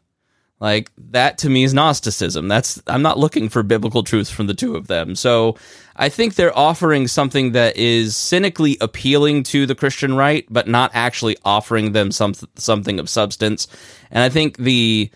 Like 0.59 0.91
that 1.11 1.37
to 1.39 1.49
me 1.49 1.63
is 1.63 1.73
Gnosticism. 1.73 2.47
That's 2.47 2.81
I'm 2.87 3.01
not 3.01 3.19
looking 3.19 3.49
for 3.49 3.61
biblical 3.61 4.03
truths 4.03 4.31
from 4.31 4.47
the 4.47 4.53
two 4.53 4.75
of 4.75 4.87
them. 4.87 5.15
So 5.15 5.57
I 5.95 6.09
think 6.09 6.35
they're 6.35 6.57
offering 6.57 7.07
something 7.07 7.53
that 7.53 7.77
is 7.77 8.15
cynically 8.17 8.77
appealing 8.81 9.43
to 9.43 9.65
the 9.65 9.75
Christian 9.75 10.15
right, 10.15 10.45
but 10.49 10.67
not 10.67 10.91
actually 10.93 11.37
offering 11.45 11.93
them 11.93 12.11
some 12.11 12.33
something 12.55 12.99
of 12.99 13.09
substance. 13.09 13.67
And 14.11 14.21
I 14.21 14.29
think 14.29 14.57
the 14.57 15.09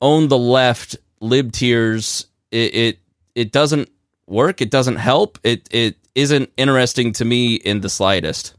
own 0.00 0.28
the 0.28 0.38
left 0.38 0.96
lib 1.20 1.52
tears 1.52 2.26
it, 2.50 2.74
it 2.74 2.98
it 3.34 3.52
doesn't 3.52 3.88
work. 4.26 4.60
It 4.60 4.70
doesn't 4.70 4.96
help. 4.96 5.38
It 5.42 5.68
it 5.70 5.96
isn't 6.14 6.52
interesting 6.56 7.12
to 7.14 7.24
me 7.24 7.54
in 7.54 7.80
the 7.80 7.88
slightest. 7.88 8.54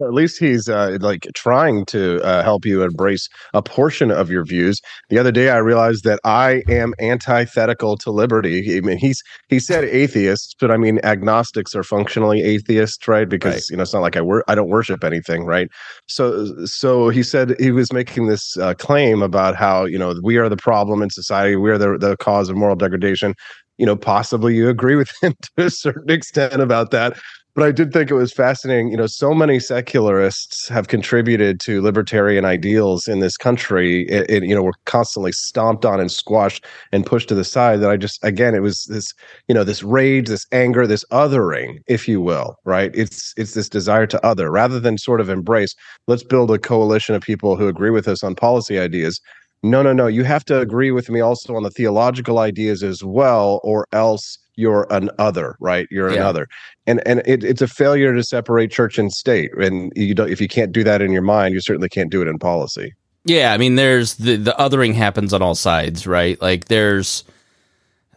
At 0.00 0.12
least 0.12 0.38
he's 0.38 0.68
uh, 0.68 0.98
like 1.00 1.26
trying 1.34 1.84
to 1.86 2.22
uh, 2.22 2.42
help 2.42 2.64
you 2.64 2.82
embrace 2.82 3.28
a 3.54 3.62
portion 3.62 4.10
of 4.10 4.30
your 4.30 4.44
views. 4.44 4.80
The 5.08 5.18
other 5.18 5.32
day, 5.32 5.50
I 5.50 5.58
realized 5.58 6.04
that 6.04 6.20
I 6.24 6.62
am 6.68 6.94
antithetical 7.00 7.96
to 7.98 8.10
liberty. 8.10 8.76
I 8.76 8.80
mean, 8.80 8.98
he's 8.98 9.22
he 9.48 9.58
said 9.58 9.84
atheists, 9.84 10.54
but 10.58 10.70
I 10.70 10.76
mean 10.76 11.00
agnostics 11.04 11.74
are 11.74 11.82
functionally 11.82 12.42
atheists, 12.42 13.06
right? 13.08 13.28
Because 13.28 13.54
right. 13.54 13.70
you 13.70 13.76
know 13.76 13.82
it's 13.82 13.92
not 13.92 14.02
like 14.02 14.16
I 14.16 14.22
wor- 14.22 14.44
I 14.48 14.54
don't 14.54 14.68
worship 14.68 15.04
anything, 15.04 15.44
right? 15.44 15.68
So 16.06 16.64
so 16.64 17.08
he 17.08 17.22
said 17.22 17.54
he 17.60 17.70
was 17.70 17.92
making 17.92 18.26
this 18.26 18.56
uh, 18.56 18.74
claim 18.74 19.22
about 19.22 19.56
how 19.56 19.84
you 19.84 19.98
know 19.98 20.14
we 20.22 20.36
are 20.36 20.48
the 20.48 20.56
problem 20.56 21.02
in 21.02 21.10
society, 21.10 21.56
we 21.56 21.70
are 21.70 21.78
the 21.78 21.98
the 21.98 22.16
cause 22.16 22.48
of 22.48 22.56
moral 22.56 22.76
degradation 22.76 23.34
you 23.80 23.86
know, 23.86 23.96
possibly 23.96 24.54
you 24.54 24.68
agree 24.68 24.94
with 24.94 25.10
him 25.22 25.34
to 25.56 25.64
a 25.64 25.70
certain 25.70 26.10
extent 26.10 26.60
about 26.60 26.90
that. 26.90 27.18
But 27.54 27.64
I 27.64 27.72
did 27.72 27.92
think 27.92 28.10
it 28.10 28.14
was 28.14 28.32
fascinating. 28.32 28.90
You 28.90 28.96
know, 28.96 29.06
so 29.06 29.34
many 29.34 29.58
secularists 29.58 30.68
have 30.68 30.86
contributed 30.88 31.58
to 31.60 31.82
libertarian 31.82 32.44
ideals 32.44 33.08
in 33.08 33.18
this 33.18 33.36
country. 33.36 34.06
It, 34.08 34.30
it, 34.30 34.42
you 34.44 34.54
know, 34.54 34.62
we're 34.62 34.72
constantly 34.84 35.32
stomped 35.32 35.84
on 35.84 35.98
and 35.98 36.12
squashed 36.12 36.64
and 36.92 37.04
pushed 37.04 37.28
to 37.30 37.34
the 37.34 37.44
side. 37.44 37.80
That 37.80 37.90
I 37.90 37.96
just, 37.96 38.22
again, 38.22 38.54
it 38.54 38.60
was 38.60 38.84
this, 38.84 39.12
you 39.48 39.54
know, 39.54 39.64
this 39.64 39.82
rage, 39.82 40.28
this 40.28 40.46
anger, 40.52 40.86
this 40.86 41.04
othering, 41.10 41.78
if 41.88 42.06
you 42.06 42.20
will, 42.20 42.54
right? 42.64 42.92
It's 42.94 43.34
it's 43.36 43.54
this 43.54 43.68
desire 43.68 44.06
to 44.06 44.24
other 44.24 44.50
rather 44.50 44.78
than 44.78 44.96
sort 44.96 45.20
of 45.20 45.28
embrace. 45.28 45.74
Let's 46.06 46.24
build 46.24 46.52
a 46.52 46.58
coalition 46.58 47.16
of 47.16 47.22
people 47.22 47.56
who 47.56 47.66
agree 47.66 47.90
with 47.90 48.06
us 48.06 48.22
on 48.22 48.36
policy 48.36 48.78
ideas 48.78 49.20
no, 49.62 49.82
no, 49.82 49.92
no. 49.92 50.06
You 50.06 50.24
have 50.24 50.44
to 50.46 50.58
agree 50.58 50.90
with 50.90 51.10
me 51.10 51.20
also 51.20 51.54
on 51.54 51.62
the 51.62 51.70
theological 51.70 52.38
ideas 52.38 52.82
as 52.82 53.04
well, 53.04 53.60
or 53.62 53.86
else 53.92 54.38
you're 54.56 54.86
an 54.90 55.10
other, 55.18 55.56
right? 55.60 55.86
You're 55.90 56.10
yeah. 56.10 56.16
another, 56.16 56.48
and 56.86 57.06
and 57.06 57.22
it, 57.26 57.44
it's 57.44 57.62
a 57.62 57.68
failure 57.68 58.14
to 58.14 58.22
separate 58.22 58.70
church 58.70 58.98
and 58.98 59.12
state. 59.12 59.52
And 59.54 59.92
you 59.96 60.14
don't 60.14 60.30
if 60.30 60.40
you 60.40 60.48
can't 60.48 60.72
do 60.72 60.84
that 60.84 61.02
in 61.02 61.12
your 61.12 61.22
mind, 61.22 61.54
you 61.54 61.60
certainly 61.60 61.88
can't 61.88 62.10
do 62.10 62.22
it 62.22 62.28
in 62.28 62.38
policy. 62.38 62.94
Yeah, 63.24 63.52
I 63.52 63.58
mean, 63.58 63.76
there's 63.76 64.14
the 64.14 64.36
the 64.36 64.54
othering 64.58 64.94
happens 64.94 65.32
on 65.32 65.42
all 65.42 65.54
sides, 65.54 66.06
right? 66.06 66.40
Like 66.40 66.66
there's. 66.66 67.24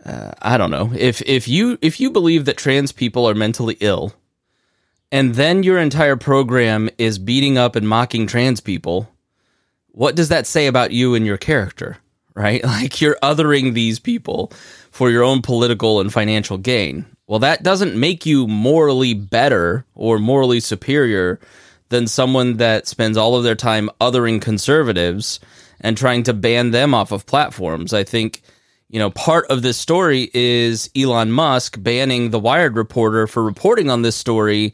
Uh, 0.06 0.34
I 0.42 0.58
don't 0.58 0.72
know 0.72 0.92
if 0.98 1.22
if 1.22 1.48
you 1.48 1.78
if 1.82 2.00
you 2.00 2.12
believe 2.12 2.44
that 2.46 2.58
trans 2.58 2.92
people 2.92 3.28
are 3.28 3.34
mentally 3.34 3.78
ill, 3.80 4.14
and 5.14 5.36
then 5.36 5.64
your 5.64 5.80
entire 5.80 6.18
program 6.18 6.90
is 6.98 7.20
beating 7.20 7.58
up 7.58 7.78
and 7.78 7.88
mocking 7.88 8.28
trans 8.28 8.60
people, 8.60 9.08
what 9.94 10.16
does 10.16 10.28
that 10.30 10.46
say 10.46 10.68
about 10.68 10.92
you 10.92 11.16
and 11.16 11.26
your 11.26 11.38
character, 11.38 12.00
right? 12.36 12.64
Like 12.74 13.02
you're 13.02 13.18
othering 13.24 13.74
these 13.74 14.00
people 14.00 14.52
for 14.92 15.10
your 15.10 15.24
own 15.24 15.42
political 15.42 16.00
and 16.00 16.12
financial 16.12 16.58
gain. 16.58 17.06
Well, 17.28 17.40
that 17.40 17.64
doesn't 17.64 18.00
make 18.00 18.26
you 18.26 18.48
morally 18.48 19.14
better 19.14 19.86
or 19.96 20.20
morally 20.20 20.60
superior 20.60 21.40
than 21.90 22.08
someone 22.08 22.58
that 22.58 22.88
spends 22.88 23.18
all 23.18 23.36
of 23.36 23.44
their 23.44 23.56
time 23.56 23.90
othering 24.02 24.42
conservatives 24.42 25.40
and 25.80 25.98
trying 25.98 26.24
to 26.24 26.34
ban 26.34 26.72
them 26.72 26.94
off 26.94 27.12
of 27.12 27.26
platforms. 27.26 27.94
I 27.94 28.04
think, 28.04 28.42
you 28.90 29.00
know, 29.00 29.10
part 29.12 29.46
of 29.48 29.62
this 29.62 29.78
story 29.78 30.30
is 30.34 30.90
Elon 30.96 31.32
Musk 31.32 31.82
banning 31.82 32.32
the 32.32 32.40
Wired 32.40 32.76
reporter 32.76 33.28
for 33.28 33.44
reporting 33.44 33.90
on 33.90 34.02
this 34.02 34.16
story. 34.16 34.74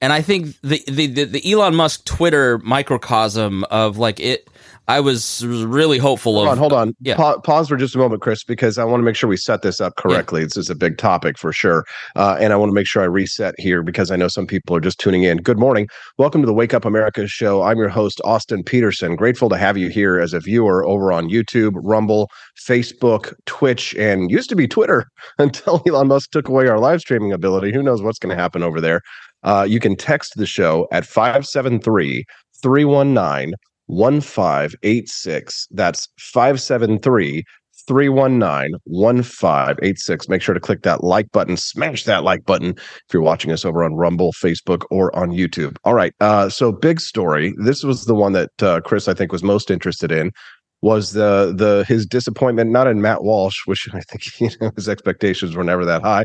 And 0.00 0.12
I 0.12 0.22
think 0.22 0.54
the 0.62 0.82
the, 0.86 1.06
the, 1.06 1.24
the 1.24 1.52
Elon 1.52 1.74
Musk 1.74 2.04
Twitter 2.04 2.58
microcosm 2.58 3.64
of 3.64 3.98
like 3.98 4.20
it 4.20 4.48
I 4.88 5.00
was 5.00 5.46
really 5.46 5.98
hopeful 5.98 6.34
hold 6.34 6.46
of. 6.46 6.52
On, 6.52 6.58
hold 6.58 6.72
on, 6.72 6.94
yeah. 7.00 7.16
Pa- 7.16 7.38
pause 7.38 7.68
for 7.68 7.76
just 7.76 7.94
a 7.94 7.98
moment, 7.98 8.20
Chris, 8.20 8.42
because 8.42 8.78
I 8.78 8.84
want 8.84 9.00
to 9.00 9.04
make 9.04 9.14
sure 9.14 9.28
we 9.28 9.36
set 9.36 9.62
this 9.62 9.80
up 9.80 9.94
correctly. 9.96 10.40
Yeah. 10.40 10.46
This 10.46 10.56
is 10.56 10.70
a 10.70 10.74
big 10.74 10.98
topic 10.98 11.38
for 11.38 11.52
sure, 11.52 11.84
uh, 12.16 12.36
and 12.40 12.52
I 12.52 12.56
want 12.56 12.70
to 12.70 12.74
make 12.74 12.86
sure 12.86 13.00
I 13.00 13.06
reset 13.06 13.54
here 13.58 13.82
because 13.82 14.10
I 14.10 14.16
know 14.16 14.26
some 14.26 14.46
people 14.46 14.74
are 14.74 14.80
just 14.80 14.98
tuning 14.98 15.22
in. 15.22 15.38
Good 15.38 15.58
morning, 15.58 15.88
welcome 16.18 16.42
to 16.42 16.46
the 16.46 16.52
Wake 16.52 16.74
Up 16.74 16.84
America 16.84 17.28
show. 17.28 17.62
I'm 17.62 17.78
your 17.78 17.88
host, 17.88 18.20
Austin 18.24 18.64
Petersen. 18.64 19.14
Grateful 19.14 19.48
to 19.50 19.56
have 19.56 19.78
you 19.78 19.88
here 19.88 20.18
as 20.18 20.32
a 20.32 20.40
viewer 20.40 20.84
over 20.84 21.12
on 21.12 21.28
YouTube, 21.28 21.74
Rumble, 21.76 22.28
Facebook, 22.58 23.34
Twitch, 23.46 23.94
and 23.94 24.30
used 24.32 24.48
to 24.48 24.56
be 24.56 24.66
Twitter 24.66 25.06
until 25.38 25.80
Elon 25.86 26.08
Musk 26.08 26.32
took 26.32 26.48
away 26.48 26.66
our 26.66 26.80
live 26.80 27.00
streaming 27.00 27.32
ability. 27.32 27.72
Who 27.72 27.84
knows 27.84 28.02
what's 28.02 28.18
going 28.18 28.36
to 28.36 28.42
happen 28.42 28.64
over 28.64 28.80
there? 28.80 29.00
Uh, 29.44 29.66
you 29.68 29.78
can 29.78 29.96
text 29.96 30.32
the 30.36 30.46
show 30.46 30.88
at 30.90 31.06
573 31.06 32.24
319 32.62 33.54
1586. 33.92 35.68
That's 35.70 36.08
573 36.18 37.44
319 37.86 38.78
1586. 38.84 40.28
Make 40.28 40.42
sure 40.42 40.54
to 40.54 40.60
click 40.60 40.82
that 40.82 41.04
like 41.04 41.30
button, 41.32 41.56
smash 41.56 42.04
that 42.04 42.24
like 42.24 42.44
button 42.44 42.70
if 42.70 43.12
you're 43.12 43.22
watching 43.22 43.52
us 43.52 43.64
over 43.64 43.84
on 43.84 43.94
Rumble, 43.94 44.32
Facebook, 44.32 44.84
or 44.90 45.14
on 45.16 45.30
YouTube. 45.30 45.76
All 45.84 45.94
right. 45.94 46.14
Uh, 46.20 46.48
so, 46.48 46.72
big 46.72 47.00
story. 47.00 47.54
This 47.58 47.82
was 47.82 48.04
the 48.04 48.14
one 48.14 48.32
that 48.32 48.62
uh, 48.62 48.80
Chris, 48.80 49.08
I 49.08 49.14
think, 49.14 49.32
was 49.32 49.42
most 49.42 49.70
interested 49.70 50.12
in. 50.12 50.32
Was 50.80 51.12
the 51.12 51.54
the 51.56 51.84
his 51.86 52.06
disappointment 52.06 52.70
not 52.70 52.88
in 52.88 53.02
Matt 53.02 53.22
Walsh, 53.22 53.66
which 53.66 53.88
I 53.94 54.00
think 54.00 54.40
you 54.40 54.50
know, 54.60 54.72
his 54.76 54.88
expectations 54.88 55.54
were 55.54 55.64
never 55.64 55.84
that 55.84 56.02
high, 56.02 56.24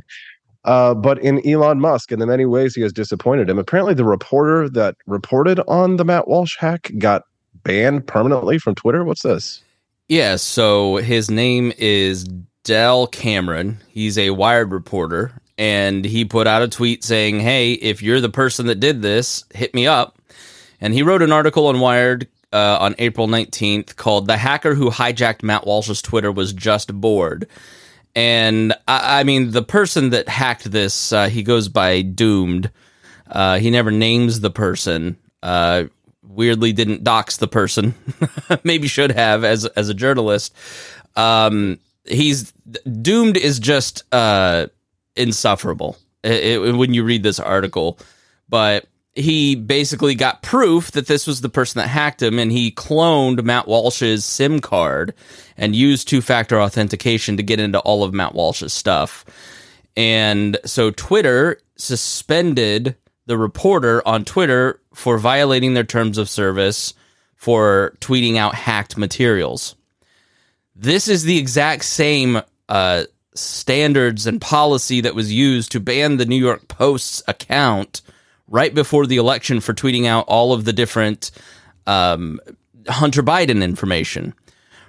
uh, 0.66 0.94
but 0.94 1.20
in 1.20 1.48
Elon 1.48 1.80
Musk, 1.80 2.12
in 2.12 2.20
the 2.20 2.26
many 2.26 2.46
ways 2.46 2.76
he 2.76 2.82
has 2.82 2.92
disappointed 2.92 3.50
him. 3.50 3.60
Apparently, 3.60 3.94
the 3.94 4.04
reporter 4.04 4.68
that 4.70 4.96
reported 5.06 5.60
on 5.68 5.98
the 5.98 6.06
Matt 6.06 6.28
Walsh 6.28 6.56
hack 6.60 6.92
got 6.98 7.24
banned 7.64 8.08
permanently 8.08 8.60
from 8.60 8.76
Twitter? 8.76 9.04
What's 9.04 9.24
this? 9.24 9.62
Yeah, 10.08 10.38
so 10.38 10.98
his 10.98 11.30
name 11.30 11.74
is 11.78 12.24
Dell 12.64 13.08
Cameron. 13.08 13.80
He's 13.90 14.18
a 14.18 14.30
Wired 14.30 14.72
reporter, 14.72 15.34
and 15.58 16.06
he 16.06 16.26
put 16.26 16.48
out 16.48 16.62
a 16.62 16.68
tweet 16.68 17.04
saying, 17.04 17.40
Hey, 17.40 17.74
if 17.74 18.02
you're 18.02 18.22
the 18.22 18.30
person 18.30 18.68
that 18.68 18.80
did 18.80 19.02
this, 19.02 19.44
hit 19.54 19.74
me 19.74 19.88
up. 19.88 20.18
And 20.80 20.94
he 20.94 21.04
wrote 21.04 21.22
an 21.22 21.32
article 21.32 21.68
on 21.68 21.80
Wired 21.80 22.28
uh, 22.54 22.78
on 22.80 22.96
April 23.00 23.28
19th 23.28 23.96
called 23.96 24.28
The 24.28 24.38
Hacker 24.38 24.76
Who 24.76 24.90
Hijacked 24.90 25.44
Matt 25.44 25.66
Walsh's 25.66 26.02
Twitter 26.02 26.32
Was 26.32 26.54
Just 26.54 26.94
Bored. 26.94 27.48
And 28.16 28.74
I, 28.88 29.20
I 29.20 29.24
mean, 29.24 29.52
the 29.52 29.64
person 29.64 30.12
that 30.12 30.30
hacked 30.30 30.72
this, 30.72 31.12
uh, 31.12 31.30
he 31.30 31.44
goes 31.44 31.70
by 31.70 32.02
Doomed. 32.02 32.72
Uh, 33.30 33.60
he 33.60 33.70
never 33.70 33.92
names 33.92 34.40
the 34.40 34.50
person. 34.50 35.18
Uh, 35.44 35.86
weirdly 36.28 36.74
didn't 36.74 37.04
dox 37.04 37.38
the 37.38 37.48
person. 37.48 37.96
Maybe 38.64 38.88
should 38.88 39.12
have 39.12 39.44
as 39.44 39.66
as 39.66 39.90
a 39.90 39.94
journalist. 39.94 40.54
Um, 41.16 41.80
he's 42.06 42.52
doomed 43.02 43.38
is 43.38 43.60
just 43.60 44.04
uh, 44.14 44.68
insufferable 45.16 45.98
it, 46.24 46.44
it, 46.44 46.76
when 46.76 46.94
you 46.94 47.04
read 47.04 47.24
this 47.24 47.40
article. 47.40 48.00
But 48.50 48.88
he 49.14 49.56
basically 49.56 50.16
got 50.16 50.44
proof 50.44 50.92
that 50.92 51.08
this 51.08 51.26
was 51.26 51.42
the 51.42 51.50
person 51.50 51.80
that 51.80 51.88
hacked 51.88 52.22
him, 52.22 52.38
and 52.38 52.52
he 52.52 52.72
cloned 52.72 53.44
Matt 53.44 53.68
Walsh's 53.68 54.24
SIM 54.24 54.60
card 54.60 55.14
and 55.58 55.76
used 55.76 56.08
two 56.08 56.22
factor 56.22 56.62
authentication 56.62 57.36
to 57.38 57.44
get 57.44 57.60
into 57.60 57.80
all 57.80 58.04
of 58.04 58.14
Matt 58.14 58.36
Walsh's 58.36 58.74
stuff. 58.74 59.26
And 59.98 60.58
so 60.66 60.92
Twitter 60.92 61.60
suspended 61.76 62.96
the 63.28 63.38
reporter 63.38 64.02
on 64.08 64.26
Twitter 64.26 64.82
for 64.94 65.20
violating 65.20 65.74
their 65.74 65.84
terms 65.84 66.18
of 66.18 66.30
service 66.30 66.94
for 67.36 67.96
tweeting 68.00 68.38
out 68.38 68.56
hacked 68.56 68.98
materials. 68.98 69.76
This 70.76 71.08
is 71.08 71.24
the 71.24 71.38
exact 71.38 71.86
same 71.86 72.42
uh, 72.68 73.04
standards 73.36 74.26
and 74.26 74.42
policy 74.42 75.02
that 75.02 75.14
was 75.14 75.32
used 75.32 75.74
to 75.74 75.80
ban 75.80 76.18
the 76.18 76.26
New 76.26 76.38
York 76.38 76.68
Post's 76.68 77.22
account 77.28 78.02
right 78.48 78.74
before 78.74 79.06
the 79.06 79.18
election 79.18 79.60
for 79.60 79.74
tweeting 79.74 80.06
out 80.06 80.26
all 80.28 80.54
of 80.54 80.66
the 80.66 80.74
different 80.74 81.32
um, 81.86 82.40
Hunter 82.88 83.24
Biden 83.24 83.64
information, 83.64 84.34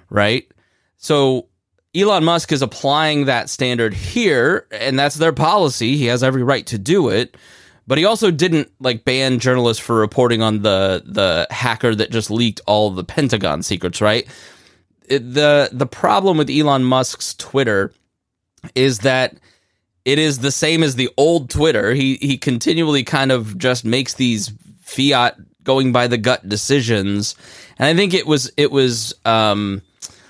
right? 0.09 0.49
So 0.97 1.47
Elon 1.93 2.23
Musk 2.23 2.51
is 2.51 2.61
applying 2.61 3.25
that 3.25 3.49
standard 3.49 3.93
here, 3.93 4.65
and 4.71 4.97
that's 4.97 5.15
their 5.15 5.33
policy. 5.33 5.97
He 5.97 6.05
has 6.05 6.23
every 6.23 6.43
right 6.43 6.65
to 6.67 6.77
do 6.77 7.09
it. 7.09 7.35
But 7.89 7.97
he 7.97 8.05
also 8.05 8.29
didn't 8.29 8.71
like 8.79 9.03
ban 9.03 9.39
journalists 9.39 9.83
for 9.83 9.95
reporting 9.95 10.43
on 10.43 10.61
the 10.61 11.01
the 11.03 11.47
hacker 11.49 11.95
that 11.95 12.11
just 12.11 12.29
leaked 12.29 12.61
all 12.67 12.91
the 12.91 13.03
Pentagon 13.03 13.63
secrets, 13.63 13.99
right? 13.99 14.27
It, 15.07 15.33
the 15.33 15.69
the 15.71 15.87
problem 15.87 16.37
with 16.37 16.51
Elon 16.51 16.83
Musk's 16.83 17.33
Twitter 17.33 17.91
is 18.75 18.99
that 18.99 19.37
it 20.05 20.19
is 20.19 20.37
the 20.37 20.51
same 20.51 20.83
as 20.83 20.97
the 20.97 21.09
old 21.17 21.49
Twitter. 21.49 21.95
He 21.95 22.17
he 22.21 22.37
continually 22.37 23.03
kind 23.03 23.31
of 23.31 23.57
just 23.57 23.83
makes 23.83 24.13
these 24.13 24.51
fiat 24.83 25.37
going 25.63 25.91
by 25.91 26.05
the 26.05 26.19
gut 26.19 26.47
decisions, 26.47 27.33
and 27.79 27.87
I 27.87 27.95
think 27.95 28.13
it 28.13 28.27
was 28.27 28.51
it 28.55 28.69
was 28.71 29.15
um, 29.25 29.81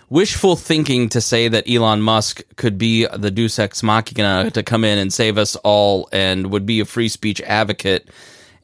wishful 0.09 0.55
thinking 0.55 1.09
to 1.09 1.21
say 1.21 1.47
that 1.47 1.69
Elon 1.69 2.01
Musk 2.01 2.41
could 2.55 2.77
be 2.77 3.05
the 3.07 3.31
Deus 3.31 3.59
Ex 3.59 3.83
Machina 3.83 4.51
to 4.51 4.63
come 4.63 4.83
in 4.83 4.97
and 4.97 5.13
save 5.13 5.37
us 5.37 5.55
all 5.57 6.09
and 6.11 6.51
would 6.51 6.65
be 6.65 6.79
a 6.79 6.85
free 6.85 7.09
speech 7.09 7.41
advocate. 7.41 8.09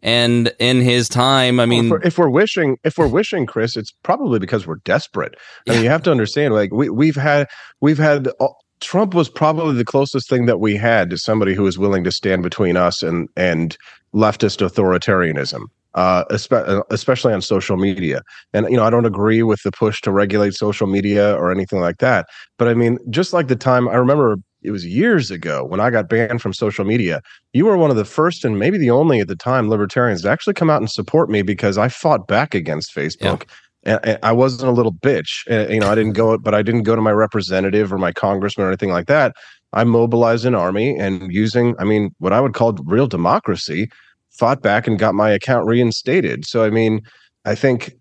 And 0.02 0.54
in 0.60 0.82
his 0.82 1.10
time, 1.10 1.60
I 1.60 1.66
mean, 1.66 1.90
well, 1.90 2.00
if, 2.00 2.04
we're, 2.04 2.08
if, 2.08 2.18
we're, 2.20 2.30
wishing, 2.30 2.78
if 2.84 2.98
we're 2.98 3.08
wishing, 3.08 3.48
Chris, 3.48 3.75
it's 3.75 3.92
probably 4.04 4.38
because 4.38 4.68
we're 4.68 4.75
desperate. 4.86 5.36
I 5.68 5.74
mean, 5.74 5.84
you 5.84 5.90
have 5.90 6.04
to 6.04 6.12
understand, 6.12 6.54
like 6.54 6.72
we 6.72 6.90
we've 6.90 7.16
had 7.16 7.48
we've 7.82 7.98
had 7.98 8.28
uh, 8.40 8.50
Trump 8.82 9.16
was 9.16 9.30
probably 9.30 9.74
the 9.74 9.86
closest 9.86 10.30
thing 10.30 10.46
that 10.46 10.60
we 10.60 10.75
had 10.75 11.10
to 11.10 11.18
somebody 11.18 11.56
who 11.56 11.64
was 11.64 11.80
willing 11.80 12.04
to 12.04 12.12
stand 12.12 12.44
between 12.44 12.78
us 12.78 13.02
and 13.02 13.30
and 13.36 13.78
leftist 14.14 14.66
authoritarianism. 14.68 15.64
Uh, 15.96 16.25
especially 16.30 17.32
on 17.32 17.42
social 17.42 17.78
media. 17.78 18.22
And 18.54 18.70
you 18.70 18.75
know, 18.75 18.84
I 18.84 18.90
don't 18.90 19.06
agree 19.06 19.44
with 19.44 19.62
the 19.64 19.72
push 19.72 20.02
to 20.02 20.12
regulate 20.12 20.54
social 20.54 20.88
media 20.88 21.34
or 21.36 21.52
anything 21.52 21.80
like 21.80 22.00
that. 22.00 22.25
But 22.58 22.68
I 22.68 22.74
mean, 22.74 22.98
just 23.10 23.32
like 23.32 23.48
the 23.48 23.56
time 23.56 23.88
I 23.88 23.96
remember 23.96 24.36
it 24.62 24.72
was 24.72 24.86
years 24.86 25.32
ago 25.32 25.64
when 25.64 25.80
I 25.80 25.90
got 25.92 26.10
banned 26.10 26.42
from 26.42 26.52
social 26.52 26.84
media. 26.84 27.22
You 27.54 27.66
were 27.66 27.78
one 27.78 27.92
of 27.92 27.96
the 27.96 28.04
first 28.04 28.44
and 28.44 28.60
maybe 28.60 28.78
the 28.78 28.90
only 28.90 29.20
at 29.22 29.28
the 29.28 29.36
time 29.36 29.70
libertarians 29.70 30.24
to 30.24 30.30
actually 30.30 30.56
come 30.56 30.70
out 30.70 30.82
and 30.82 30.90
support 30.90 31.30
me 31.30 31.44
because 31.44 31.78
I 31.78 31.88
fought 31.88 32.28
back 32.28 32.54
against 32.54 32.94
Facebook. 32.94 33.44
Yeah 33.44 33.56
and, 33.86 34.20
I 34.24 34.32
wasn't 34.32 34.70
a 34.70 34.74
little 34.74 34.94
bitch. 34.94 35.46
you 35.72 35.80
know, 35.80 35.90
I 35.90 35.96
didn't 35.96 36.14
go, 36.14 36.38
but 36.38 36.54
I 36.54 36.62
didn't 36.62 36.84
go 36.84 36.96
to 36.96 37.02
my 37.02 37.12
representative 37.12 37.94
or 37.94 37.98
my 37.98 38.12
congressman 38.12 38.66
or 38.66 38.70
anything 38.70 38.90
like 38.90 39.08
that. 39.08 39.36
I 39.74 39.84
mobilized 39.84 40.46
an 40.46 40.56
army 40.56 40.98
and 40.98 41.32
using, 41.32 41.75
I 41.80 41.84
mean, 41.84 42.16
what 42.20 42.34
I 42.34 42.42
would 42.42 42.54
call 42.54 42.74
real 42.86 43.08
democracy, 43.08 43.90
fought 44.38 44.62
back 44.62 44.88
and 44.88 45.00
got 45.00 45.15
my 45.15 45.30
account 45.30 45.68
reinstated. 45.68 46.46
So, 46.46 46.63
I 46.63 46.70
mean, 46.70 47.01
I 47.46 47.56
think 47.56 47.94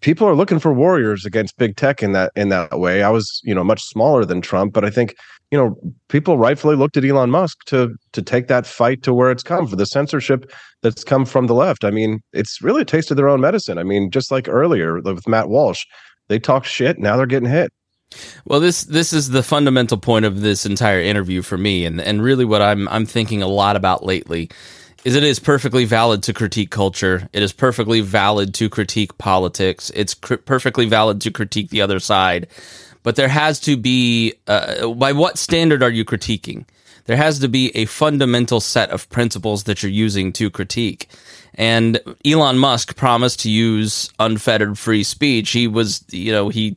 people 0.00 0.26
are 0.26 0.34
looking 0.34 0.58
for 0.58 0.72
warriors 0.72 1.24
against 1.24 1.56
big 1.56 1.76
tech 1.76 2.02
in 2.02 2.12
that 2.12 2.32
in 2.36 2.48
that 2.50 2.78
way. 2.78 3.02
I 3.02 3.10
was, 3.10 3.40
you 3.44 3.54
know, 3.54 3.64
much 3.64 3.82
smaller 3.82 4.24
than 4.24 4.40
Trump, 4.40 4.72
but 4.72 4.84
I 4.84 4.90
think 4.90 5.14
you 5.54 5.58
know, 5.58 5.76
people 6.08 6.36
rightfully 6.36 6.74
looked 6.74 6.96
at 6.96 7.04
Elon 7.04 7.30
Musk 7.30 7.64
to 7.66 7.94
to 8.12 8.20
take 8.20 8.48
that 8.48 8.66
fight 8.66 9.04
to 9.04 9.14
where 9.14 9.30
it's 9.30 9.44
come 9.44 9.68
for 9.68 9.76
the 9.76 9.86
censorship 9.86 10.50
that's 10.82 11.04
come 11.04 11.24
from 11.24 11.46
the 11.46 11.54
left. 11.54 11.84
I 11.84 11.92
mean, 11.92 12.20
it's 12.32 12.60
really 12.60 12.84
tasted 12.84 13.14
their 13.14 13.28
own 13.28 13.40
medicine. 13.40 13.78
I 13.78 13.84
mean, 13.84 14.10
just 14.10 14.32
like 14.32 14.48
earlier 14.48 15.00
with 15.00 15.28
Matt 15.28 15.48
Walsh, 15.48 15.84
they 16.26 16.40
talk 16.40 16.64
shit, 16.64 16.98
now 16.98 17.16
they're 17.16 17.26
getting 17.26 17.48
hit. 17.48 17.72
Well, 18.46 18.58
this 18.58 18.82
this 18.82 19.12
is 19.12 19.30
the 19.30 19.44
fundamental 19.44 19.96
point 19.96 20.24
of 20.24 20.40
this 20.40 20.66
entire 20.66 21.00
interview 21.00 21.40
for 21.40 21.56
me, 21.56 21.84
and 21.84 22.00
and 22.00 22.20
really 22.20 22.44
what 22.44 22.60
I'm 22.60 22.88
I'm 22.88 23.06
thinking 23.06 23.40
a 23.40 23.46
lot 23.46 23.76
about 23.76 24.04
lately 24.04 24.50
is 25.04 25.14
it 25.14 25.22
is 25.22 25.38
perfectly 25.38 25.84
valid 25.84 26.22
to 26.24 26.32
critique 26.32 26.70
culture. 26.70 27.28
It 27.32 27.42
is 27.42 27.52
perfectly 27.52 28.00
valid 28.00 28.54
to 28.54 28.68
critique 28.68 29.16
politics. 29.18 29.90
It's 29.94 30.14
cr- 30.14 30.36
perfectly 30.36 30.86
valid 30.86 31.20
to 31.22 31.30
critique 31.30 31.70
the 31.70 31.82
other 31.82 32.00
side 32.00 32.48
but 33.04 33.16
there 33.16 33.28
has 33.28 33.60
to 33.60 33.76
be 33.76 34.34
uh, 34.48 34.88
by 34.88 35.12
what 35.12 35.38
standard 35.38 35.84
are 35.84 35.90
you 35.90 36.04
critiquing? 36.04 36.64
There 37.04 37.18
has 37.18 37.38
to 37.40 37.48
be 37.48 37.70
a 37.76 37.84
fundamental 37.84 38.60
set 38.60 38.90
of 38.90 39.08
principles 39.10 39.64
that 39.64 39.82
you're 39.82 39.92
using 39.92 40.32
to 40.32 40.50
critique. 40.50 41.08
And 41.54 42.00
Elon 42.24 42.58
Musk 42.58 42.96
promised 42.96 43.40
to 43.40 43.50
use 43.50 44.10
unfettered 44.18 44.78
free 44.78 45.04
speech. 45.04 45.50
He 45.50 45.68
was, 45.68 46.02
you 46.10 46.32
know, 46.32 46.48
he 46.48 46.76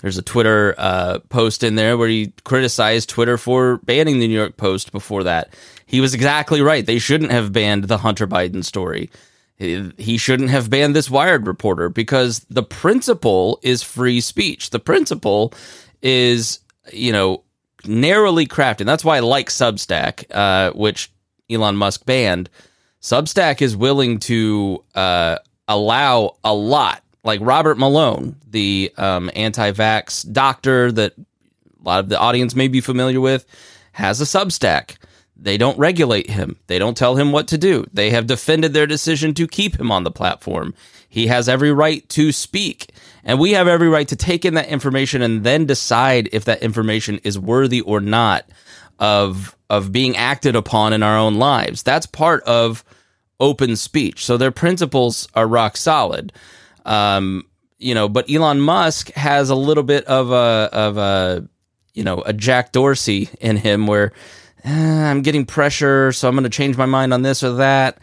there's 0.00 0.16
a 0.16 0.22
Twitter 0.22 0.74
uh, 0.78 1.18
post 1.28 1.64
in 1.64 1.74
there 1.74 1.98
where 1.98 2.08
he 2.08 2.32
criticized 2.44 3.08
Twitter 3.08 3.36
for 3.36 3.78
banning 3.78 4.20
the 4.20 4.28
New 4.28 4.34
York 4.34 4.56
Post 4.56 4.92
before 4.92 5.24
that. 5.24 5.52
He 5.94 6.00
was 6.00 6.14
exactly 6.14 6.60
right. 6.60 6.84
They 6.84 6.98
shouldn't 6.98 7.30
have 7.30 7.52
banned 7.52 7.84
the 7.84 7.98
Hunter 7.98 8.26
Biden 8.26 8.64
story 8.64 9.10
he 9.58 10.18
shouldn't 10.18 10.50
have 10.50 10.68
banned 10.68 10.96
this 10.96 11.10
Wired 11.10 11.46
reporter 11.46 11.88
because 11.88 12.40
the 12.50 12.62
principle 12.62 13.60
is 13.62 13.82
free 13.82 14.20
speech. 14.20 14.70
The 14.70 14.80
principle 14.80 15.52
is, 16.02 16.60
you 16.92 17.12
know, 17.12 17.44
narrowly 17.84 18.46
crafted. 18.46 18.86
That's 18.86 19.04
why 19.04 19.18
I 19.18 19.20
like 19.20 19.48
Substack, 19.48 20.24
uh, 20.30 20.72
which 20.72 21.12
Elon 21.48 21.76
Musk 21.76 22.04
banned. 22.04 22.50
Substack 23.00 23.62
is 23.62 23.76
willing 23.76 24.18
to 24.20 24.82
uh, 24.94 25.38
allow 25.68 26.36
a 26.42 26.54
lot, 26.54 27.02
like 27.22 27.40
Robert 27.40 27.78
Malone, 27.78 28.36
the 28.50 28.92
um, 28.96 29.30
anti 29.36 29.70
vax 29.70 30.30
doctor 30.30 30.90
that 30.90 31.12
a 31.16 31.84
lot 31.84 32.00
of 32.00 32.08
the 32.08 32.18
audience 32.18 32.56
may 32.56 32.66
be 32.66 32.80
familiar 32.80 33.20
with, 33.20 33.46
has 33.92 34.20
a 34.20 34.24
Substack. 34.24 34.96
They 35.36 35.56
don't 35.58 35.78
regulate 35.78 36.30
him. 36.30 36.56
They 36.68 36.78
don't 36.78 36.96
tell 36.96 37.16
him 37.16 37.32
what 37.32 37.48
to 37.48 37.58
do. 37.58 37.84
They 37.92 38.10
have 38.10 38.26
defended 38.26 38.72
their 38.72 38.86
decision 38.86 39.34
to 39.34 39.48
keep 39.48 39.78
him 39.78 39.90
on 39.90 40.04
the 40.04 40.10
platform. 40.10 40.74
He 41.08 41.26
has 41.26 41.48
every 41.48 41.72
right 41.72 42.08
to 42.10 42.32
speak. 42.32 42.92
And 43.24 43.38
we 43.40 43.52
have 43.52 43.68
every 43.68 43.88
right 43.88 44.06
to 44.08 44.16
take 44.16 44.44
in 44.44 44.54
that 44.54 44.68
information 44.68 45.22
and 45.22 45.44
then 45.44 45.66
decide 45.66 46.28
if 46.32 46.44
that 46.44 46.62
information 46.62 47.18
is 47.24 47.38
worthy 47.38 47.80
or 47.80 48.00
not 48.00 48.48
of 48.98 49.56
of 49.70 49.90
being 49.90 50.16
acted 50.16 50.54
upon 50.54 50.92
in 50.92 51.02
our 51.02 51.18
own 51.18 51.34
lives. 51.34 51.82
That's 51.82 52.06
part 52.06 52.42
of 52.44 52.84
open 53.40 53.76
speech. 53.76 54.24
So 54.24 54.36
their 54.36 54.52
principles 54.52 55.26
are 55.34 55.48
rock 55.48 55.76
solid. 55.76 56.32
Um, 56.84 57.44
you 57.78 57.94
know, 57.94 58.08
but 58.08 58.30
Elon 58.30 58.60
Musk 58.60 59.10
has 59.12 59.50
a 59.50 59.56
little 59.56 59.82
bit 59.82 60.04
of 60.04 60.30
a 60.30 60.68
of 60.72 60.96
a 60.96 61.48
you 61.94 62.02
know, 62.02 62.22
a 62.26 62.32
Jack 62.32 62.72
Dorsey 62.72 63.30
in 63.40 63.56
him 63.56 63.86
where 63.86 64.12
eh, 64.64 64.70
I'm 65.10 65.22
getting 65.22 65.46
pressure, 65.46 66.12
so 66.12 66.28
I'm 66.28 66.34
going 66.34 66.44
to 66.44 66.50
change 66.50 66.76
my 66.76 66.86
mind 66.86 67.14
on 67.14 67.22
this 67.22 67.42
or 67.42 67.54
that. 67.54 68.02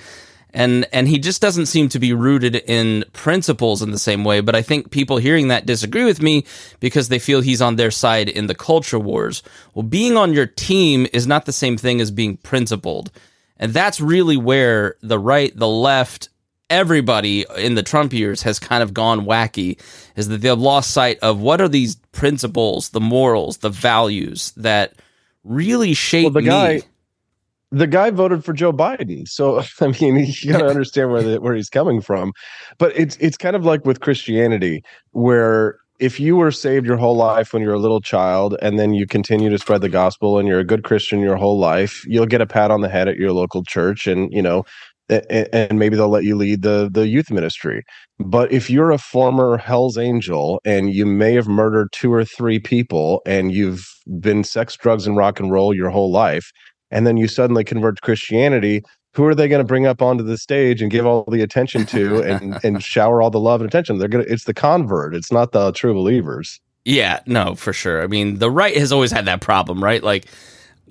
And 0.53 0.85
and 0.91 1.07
he 1.07 1.17
just 1.17 1.41
doesn't 1.41 1.67
seem 1.67 1.87
to 1.89 1.99
be 1.99 2.11
rooted 2.11 2.55
in 2.55 3.05
principles 3.13 3.81
in 3.81 3.91
the 3.91 3.97
same 3.97 4.25
way. 4.25 4.41
But 4.41 4.53
I 4.53 4.61
think 4.61 4.91
people 4.91 5.15
hearing 5.17 5.47
that 5.47 5.65
disagree 5.65 6.03
with 6.03 6.21
me 6.21 6.45
because 6.81 7.07
they 7.07 7.19
feel 7.19 7.39
he's 7.39 7.61
on 7.61 7.77
their 7.77 7.91
side 7.91 8.27
in 8.27 8.47
the 8.47 8.55
culture 8.55 8.99
wars. 8.99 9.43
Well, 9.73 9.83
being 9.83 10.17
on 10.17 10.33
your 10.33 10.47
team 10.47 11.07
is 11.13 11.25
not 11.25 11.45
the 11.45 11.53
same 11.53 11.77
thing 11.77 12.01
as 12.01 12.11
being 12.11 12.35
principled. 12.37 13.11
And 13.55 13.73
that's 13.73 14.01
really 14.01 14.35
where 14.35 14.95
the 15.01 15.19
right, 15.19 15.55
the 15.55 15.69
left, 15.69 16.27
everybody 16.69 17.45
in 17.57 17.75
the 17.75 17.83
Trump 17.83 18.11
years 18.11 18.41
has 18.41 18.59
kind 18.59 18.81
of 18.81 18.93
gone 18.93 19.25
wacky 19.25 19.79
is 20.15 20.29
that 20.29 20.41
they've 20.41 20.57
lost 20.57 20.91
sight 20.91 21.19
of 21.19 21.39
what 21.39 21.61
are 21.61 21.67
these 21.67 21.95
principles, 22.11 22.89
the 22.89 22.99
morals, 22.99 23.57
the 23.57 23.69
values 23.69 24.51
that 24.57 24.95
really 25.43 25.93
shaped 25.93 26.25
well, 26.25 26.43
the 26.43 26.49
guy, 26.49 26.75
me. 26.75 26.81
The 27.71 27.87
guy 27.87 28.09
voted 28.09 28.43
for 28.43 28.53
Joe 28.53 28.73
Biden, 28.73 29.27
so 29.27 29.61
I 29.81 29.87
mean, 29.99 30.25
you 30.41 30.51
got 30.51 30.59
to 30.59 30.67
understand 30.67 31.11
where 31.11 31.23
the, 31.23 31.41
where 31.41 31.55
he's 31.55 31.69
coming 31.69 32.01
from. 32.01 32.33
But 32.77 32.97
it's 32.97 33.17
it's 33.17 33.37
kind 33.37 33.55
of 33.55 33.65
like 33.65 33.85
with 33.85 33.99
Christianity, 34.01 34.83
where 35.11 35.77
if 36.01 36.19
you 36.19 36.35
were 36.35 36.51
saved 36.51 36.87
your 36.87 36.97
whole 36.97 37.15
life 37.15 37.53
when 37.53 37.61
you're 37.61 37.75
a 37.75 37.79
little 37.79 38.01
child 38.01 38.57
and 38.59 38.79
then 38.79 38.95
you 38.95 39.05
continue 39.05 39.51
to 39.51 39.59
spread 39.59 39.81
the 39.81 39.89
gospel 39.89 40.39
and 40.39 40.47
you're 40.47 40.59
a 40.59 40.63
good 40.63 40.83
christian 40.83 41.19
your 41.19 41.35
whole 41.35 41.59
life 41.59 42.03
you'll 42.07 42.25
get 42.25 42.41
a 42.41 42.47
pat 42.47 42.71
on 42.71 42.81
the 42.81 42.89
head 42.89 43.07
at 43.07 43.17
your 43.17 43.31
local 43.31 43.63
church 43.63 44.07
and 44.07 44.33
you 44.33 44.41
know 44.41 44.65
and 45.11 45.77
maybe 45.77 45.95
they'll 45.95 46.09
let 46.09 46.23
you 46.23 46.35
lead 46.35 46.61
the 46.61 46.89
the 46.91 47.07
youth 47.07 47.29
ministry. 47.29 47.83
But 48.19 48.51
if 48.51 48.69
you're 48.69 48.91
a 48.91 48.97
former 48.97 49.57
hell's 49.57 49.97
angel 49.97 50.61
and 50.65 50.93
you 50.93 51.05
may 51.05 51.33
have 51.33 51.47
murdered 51.47 51.89
two 51.91 52.13
or 52.13 52.23
three 52.25 52.59
people 52.59 53.21
and 53.25 53.51
you've 53.51 53.87
been 54.19 54.43
sex 54.43 54.75
drugs 54.77 55.07
and 55.07 55.17
rock 55.17 55.39
and 55.39 55.51
roll 55.51 55.73
your 55.73 55.89
whole 55.89 56.11
life 56.11 56.51
and 56.89 57.05
then 57.07 57.17
you 57.17 57.27
suddenly 57.27 57.63
convert 57.63 57.95
to 57.95 58.01
christianity 58.01 58.83
who 59.13 59.25
are 59.25 59.35
they 59.35 59.47
going 59.47 59.59
to 59.59 59.67
bring 59.67 59.85
up 59.85 60.01
onto 60.01 60.23
the 60.23 60.37
stage 60.37 60.81
and 60.81 60.89
give 60.89 61.05
all 61.05 61.25
the 61.29 61.41
attention 61.41 61.85
to 61.87 62.21
and 62.21 62.57
and 62.63 62.83
shower 62.83 63.21
all 63.21 63.29
the 63.29 63.39
love 63.39 63.61
and 63.61 63.69
attention? 63.69 63.97
They're 63.97 64.07
to 64.07 64.19
it's 64.19 64.45
the 64.45 64.53
convert 64.53 65.15
it's 65.15 65.31
not 65.31 65.51
the 65.51 65.71
true 65.71 65.93
believers. 65.93 66.59
Yeah 66.85 67.19
no 67.25 67.55
for 67.55 67.73
sure. 67.73 68.01
I 68.01 68.07
mean 68.07 68.39
the 68.39 68.51
right 68.51 68.75
has 68.75 68.91
always 68.91 69.11
had 69.11 69.25
that 69.25 69.41
problem 69.41 69.83
right? 69.83 70.03
Like 70.03 70.25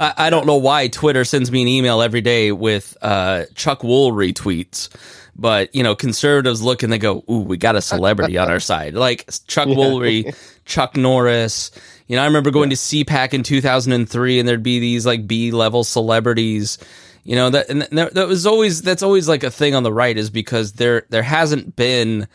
I, 0.00 0.14
I 0.16 0.30
don't 0.30 0.46
know 0.46 0.56
why 0.56 0.88
Twitter 0.88 1.24
sends 1.24 1.52
me 1.52 1.62
an 1.62 1.68
email 1.68 2.02
every 2.02 2.22
day 2.22 2.50
with 2.50 2.96
uh, 3.02 3.44
Chuck 3.54 3.80
Woolery 3.82 4.32
tweets 4.32 4.88
but 5.36 5.72
you 5.74 5.82
know 5.82 5.94
conservatives 5.94 6.60
look 6.60 6.82
and 6.82 6.92
they 6.92 6.98
go 6.98 7.24
ooh 7.30 7.38
we 7.38 7.56
got 7.56 7.76
a 7.76 7.80
celebrity 7.80 8.36
on 8.36 8.50
our 8.50 8.58
side 8.58 8.94
like 8.94 9.24
chuck 9.46 9.68
woolery 9.68 10.34
chuck 10.66 10.96
norris 10.96 11.70
You 12.10 12.16
know, 12.16 12.22
I 12.22 12.26
remember 12.26 12.50
going 12.50 12.72
yeah. 12.72 12.76
to 12.76 13.04
CPAC 13.04 13.34
in 13.34 13.44
2003 13.44 14.40
and 14.40 14.48
there'd 14.48 14.64
be 14.64 14.80
these 14.80 15.06
like 15.06 15.28
B 15.28 15.52
level 15.52 15.84
celebrities. 15.84 16.76
You 17.22 17.36
know, 17.36 17.50
that 17.50 17.70
and 17.70 17.82
that 17.82 18.26
was 18.26 18.46
always 18.46 18.82
that's 18.82 19.04
always 19.04 19.28
like 19.28 19.44
a 19.44 19.50
thing 19.50 19.76
on 19.76 19.84
the 19.84 19.92
right 19.92 20.18
is 20.18 20.28
because 20.28 20.72
there 20.72 21.06
there 21.10 21.22
hasn't 21.22 21.76
been 21.76 22.26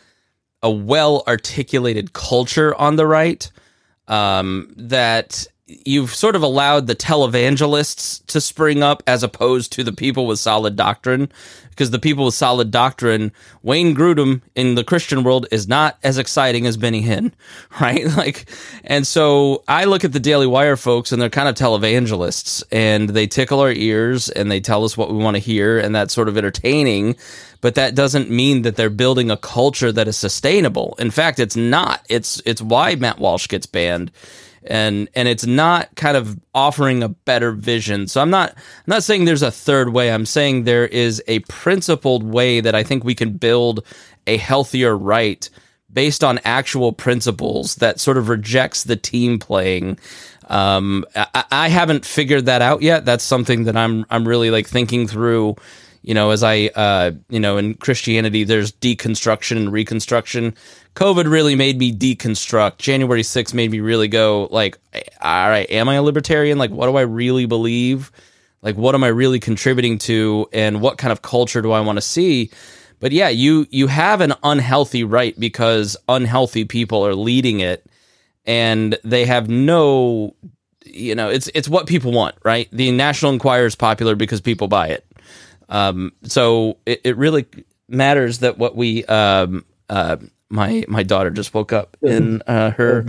a 0.62 0.70
well 0.70 1.24
articulated 1.28 2.14
culture 2.14 2.74
on 2.74 2.96
the 2.96 3.06
right 3.06 3.52
um, 4.08 4.72
that 4.78 5.46
you've 5.66 6.14
sort 6.14 6.36
of 6.36 6.42
allowed 6.42 6.86
the 6.86 6.94
televangelists 6.94 8.24
to 8.26 8.40
spring 8.40 8.84
up 8.84 9.02
as 9.06 9.24
opposed 9.24 9.72
to 9.72 9.82
the 9.82 9.92
people 9.92 10.26
with 10.26 10.38
solid 10.38 10.76
doctrine 10.76 11.28
because 11.70 11.90
the 11.90 11.98
people 11.98 12.24
with 12.24 12.34
solid 12.34 12.70
doctrine 12.70 13.32
wayne 13.64 13.92
grudem 13.94 14.40
in 14.54 14.76
the 14.76 14.84
christian 14.84 15.24
world 15.24 15.44
is 15.50 15.66
not 15.66 15.98
as 16.04 16.18
exciting 16.18 16.66
as 16.66 16.76
benny 16.76 17.02
hinn 17.02 17.32
right? 17.80 18.06
Like 18.16 18.48
and 18.84 19.04
so 19.06 19.64
i 19.66 19.84
look 19.84 20.04
at 20.04 20.12
the 20.12 20.20
daily 20.20 20.46
wire 20.46 20.76
folks 20.76 21.10
and 21.10 21.20
they're 21.20 21.28
kind 21.28 21.48
of 21.48 21.56
televangelists 21.56 22.62
and 22.70 23.10
they 23.10 23.26
tickle 23.26 23.58
our 23.58 23.72
ears 23.72 24.28
and 24.28 24.50
they 24.50 24.60
tell 24.60 24.84
us 24.84 24.96
what 24.96 25.10
we 25.10 25.18
want 25.18 25.34
to 25.34 25.40
hear 25.40 25.78
and 25.80 25.94
that's 25.94 26.14
sort 26.14 26.28
of 26.28 26.38
entertaining 26.38 27.16
but 27.60 27.74
that 27.74 27.96
doesn't 27.96 28.30
mean 28.30 28.62
that 28.62 28.76
they're 28.76 28.90
building 28.90 29.30
a 29.30 29.36
culture 29.36 29.90
that 29.90 30.06
is 30.06 30.16
sustainable. 30.16 30.94
In 30.98 31.10
fact 31.10 31.40
it's 31.40 31.56
not. 31.56 32.04
It's 32.08 32.40
it's 32.44 32.62
why 32.62 32.94
matt 32.94 33.18
walsh 33.18 33.48
gets 33.48 33.66
banned 33.66 34.12
and 34.68 35.08
and 35.14 35.28
it's 35.28 35.46
not 35.46 35.94
kind 35.96 36.16
of 36.16 36.38
offering 36.54 37.02
a 37.02 37.08
better 37.08 37.52
vision. 37.52 38.08
So 38.08 38.20
I'm 38.20 38.30
not 38.30 38.52
I'm 38.52 38.84
not 38.86 39.02
saying 39.02 39.24
there's 39.24 39.42
a 39.42 39.50
third 39.50 39.90
way. 39.92 40.10
I'm 40.10 40.26
saying 40.26 40.64
there 40.64 40.86
is 40.86 41.22
a 41.26 41.40
principled 41.40 42.22
way 42.22 42.60
that 42.60 42.74
I 42.74 42.82
think 42.82 43.04
we 43.04 43.14
can 43.14 43.32
build 43.32 43.84
a 44.26 44.36
healthier 44.36 44.96
right 44.96 45.48
based 45.92 46.22
on 46.24 46.40
actual 46.44 46.92
principles 46.92 47.76
that 47.76 48.00
sort 48.00 48.18
of 48.18 48.28
rejects 48.28 48.84
the 48.84 48.96
team 48.96 49.38
playing. 49.38 49.98
Um, 50.48 51.04
I, 51.14 51.44
I 51.50 51.68
haven't 51.68 52.04
figured 52.04 52.46
that 52.46 52.62
out 52.62 52.82
yet. 52.82 53.04
That's 53.04 53.24
something 53.24 53.64
that 53.64 53.76
I'm 53.76 54.04
I'm 54.10 54.26
really 54.26 54.50
like 54.50 54.68
thinking 54.68 55.06
through 55.06 55.56
you 56.06 56.14
know, 56.14 56.30
as 56.30 56.44
I, 56.44 56.70
uh, 56.76 57.10
you 57.28 57.40
know, 57.40 57.56
in 57.56 57.74
Christianity, 57.74 58.44
there's 58.44 58.70
deconstruction 58.70 59.56
and 59.56 59.72
reconstruction. 59.72 60.54
COVID 60.96 61.30
really 61.30 61.54
made 61.54 61.78
me 61.78 61.92
deconstruct. 61.92 62.78
January 62.78 63.20
6th 63.20 63.52
made 63.52 63.70
me 63.70 63.80
really 63.80 64.08
go, 64.08 64.48
like, 64.50 64.78
all 65.20 65.50
right, 65.50 65.70
am 65.70 65.90
I 65.90 65.96
a 65.96 66.02
libertarian? 66.02 66.56
Like, 66.56 66.70
what 66.70 66.86
do 66.86 66.96
I 66.96 67.02
really 67.02 67.44
believe? 67.44 68.10
Like, 68.62 68.76
what 68.76 68.94
am 68.94 69.04
I 69.04 69.08
really 69.08 69.38
contributing 69.38 69.98
to? 69.98 70.48
And 70.54 70.80
what 70.80 70.96
kind 70.96 71.12
of 71.12 71.20
culture 71.20 71.60
do 71.60 71.70
I 71.70 71.80
want 71.80 71.98
to 71.98 72.00
see? 72.00 72.50
But 72.98 73.12
yeah, 73.12 73.28
you 73.28 73.66
you 73.70 73.88
have 73.88 74.22
an 74.22 74.32
unhealthy 74.42 75.04
right 75.04 75.38
because 75.38 75.98
unhealthy 76.08 76.64
people 76.64 77.06
are 77.06 77.14
leading 77.14 77.60
it, 77.60 77.84
and 78.46 78.98
they 79.04 79.26
have 79.26 79.50
no, 79.50 80.34
you 80.86 81.14
know, 81.14 81.28
it's 81.28 81.48
it's 81.54 81.68
what 81.68 81.86
people 81.86 82.10
want, 82.10 82.36
right? 82.42 82.68
The 82.72 82.90
National 82.90 83.32
Enquirer 83.32 83.66
is 83.66 83.76
popular 83.76 84.14
because 84.14 84.40
people 84.40 84.66
buy 84.66 84.88
it. 84.88 85.06
Um, 85.68 86.12
so 86.22 86.78
it, 86.86 87.02
it 87.04 87.16
really 87.18 87.44
matters 87.86 88.38
that 88.38 88.56
what 88.56 88.74
we 88.74 89.04
um, 89.04 89.66
uh, 89.90 90.16
my 90.48 90.84
my 90.88 91.02
daughter 91.02 91.30
just 91.30 91.54
woke 91.54 91.72
up 91.72 91.96
in 92.02 92.42
uh, 92.46 92.70
her 92.72 93.04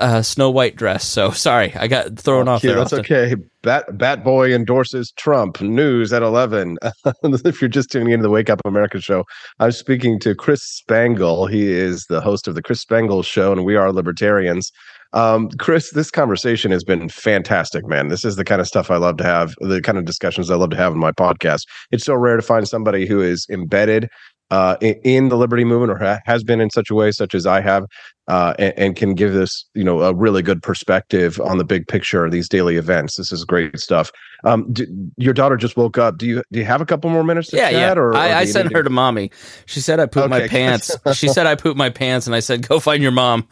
uh, 0.00 0.22
Snow 0.22 0.50
White 0.50 0.76
dress. 0.76 1.06
So 1.06 1.30
sorry, 1.30 1.74
I 1.74 1.86
got 1.86 2.18
thrown 2.18 2.48
oh, 2.48 2.52
off 2.52 2.62
there. 2.62 2.76
That's 2.76 2.92
okay. 2.92 3.34
Bat 3.62 3.98
Bat 3.98 4.24
Boy 4.24 4.54
endorses 4.54 5.12
Trump. 5.12 5.60
News 5.60 6.12
at 6.12 6.22
eleven. 6.22 6.78
if 7.24 7.60
you're 7.60 7.68
just 7.68 7.90
tuning 7.90 8.12
into 8.12 8.22
the 8.22 8.30
Wake 8.30 8.48
Up 8.50 8.60
America 8.64 9.00
show, 9.00 9.24
I'm 9.60 9.72
speaking 9.72 10.18
to 10.20 10.34
Chris 10.34 10.62
Spangle. 10.62 11.46
He 11.46 11.70
is 11.70 12.06
the 12.08 12.20
host 12.20 12.48
of 12.48 12.54
the 12.54 12.62
Chris 12.62 12.80
Spangle 12.80 13.22
Show, 13.22 13.52
and 13.52 13.64
we 13.64 13.76
are 13.76 13.92
libertarians. 13.92 14.72
Um, 15.14 15.50
Chris, 15.58 15.90
this 15.90 16.10
conversation 16.10 16.70
has 16.70 16.84
been 16.84 17.08
fantastic, 17.08 17.86
man. 17.86 18.08
This 18.08 18.24
is 18.24 18.36
the 18.36 18.44
kind 18.44 18.60
of 18.60 18.66
stuff 18.66 18.90
I 18.90 18.96
love 18.96 19.18
to 19.18 19.24
have, 19.24 19.54
the 19.60 19.82
kind 19.82 19.98
of 19.98 20.06
discussions 20.06 20.50
I 20.50 20.56
love 20.56 20.70
to 20.70 20.76
have 20.76 20.94
in 20.94 20.98
my 20.98 21.12
podcast. 21.12 21.66
It's 21.90 22.04
so 22.04 22.14
rare 22.14 22.36
to 22.36 22.42
find 22.42 22.66
somebody 22.66 23.06
who 23.06 23.20
is 23.20 23.46
embedded 23.50 24.08
uh, 24.52 24.76
in, 24.82 24.94
in, 25.02 25.28
the 25.30 25.36
liberty 25.38 25.64
movement 25.64 25.90
or 25.90 25.96
ha- 25.96 26.20
has 26.26 26.44
been 26.44 26.60
in 26.60 26.68
such 26.68 26.90
a 26.90 26.94
way, 26.94 27.10
such 27.10 27.34
as 27.34 27.46
I 27.46 27.62
have, 27.62 27.86
uh, 28.28 28.52
and, 28.58 28.74
and, 28.76 28.96
can 28.96 29.14
give 29.14 29.32
this, 29.32 29.64
you 29.74 29.82
know, 29.82 30.02
a 30.02 30.14
really 30.14 30.42
good 30.42 30.62
perspective 30.62 31.40
on 31.40 31.56
the 31.56 31.64
big 31.64 31.88
picture 31.88 32.26
of 32.26 32.32
these 32.32 32.50
daily 32.50 32.76
events. 32.76 33.16
This 33.16 33.32
is 33.32 33.46
great 33.46 33.80
stuff. 33.80 34.12
Um, 34.44 34.70
do, 34.70 34.86
your 35.16 35.32
daughter 35.32 35.56
just 35.56 35.78
woke 35.78 35.96
up. 35.96 36.18
Do 36.18 36.26
you 36.26 36.42
do 36.52 36.58
you 36.58 36.66
have 36.66 36.82
a 36.82 36.84
couple 36.84 37.08
more 37.08 37.24
minutes 37.24 37.48
to 37.48 37.56
yeah, 37.56 37.70
chat? 37.70 37.96
Yeah, 37.96 38.02
or, 38.02 38.14
I, 38.14 38.40
I 38.40 38.44
sent 38.44 38.70
her 38.74 38.82
to 38.82 38.90
mommy. 38.90 39.30
She 39.64 39.80
said 39.80 40.00
I 40.00 40.04
pooped 40.04 40.30
okay. 40.30 40.42
my 40.42 40.48
pants. 40.48 40.94
she 41.14 41.28
said 41.28 41.46
I 41.46 41.54
pooped 41.54 41.78
my 41.78 41.88
pants, 41.88 42.26
and 42.26 42.36
I 42.36 42.40
said 42.40 42.68
go 42.68 42.78
find 42.78 43.02
your 43.02 43.12
mom. 43.12 43.48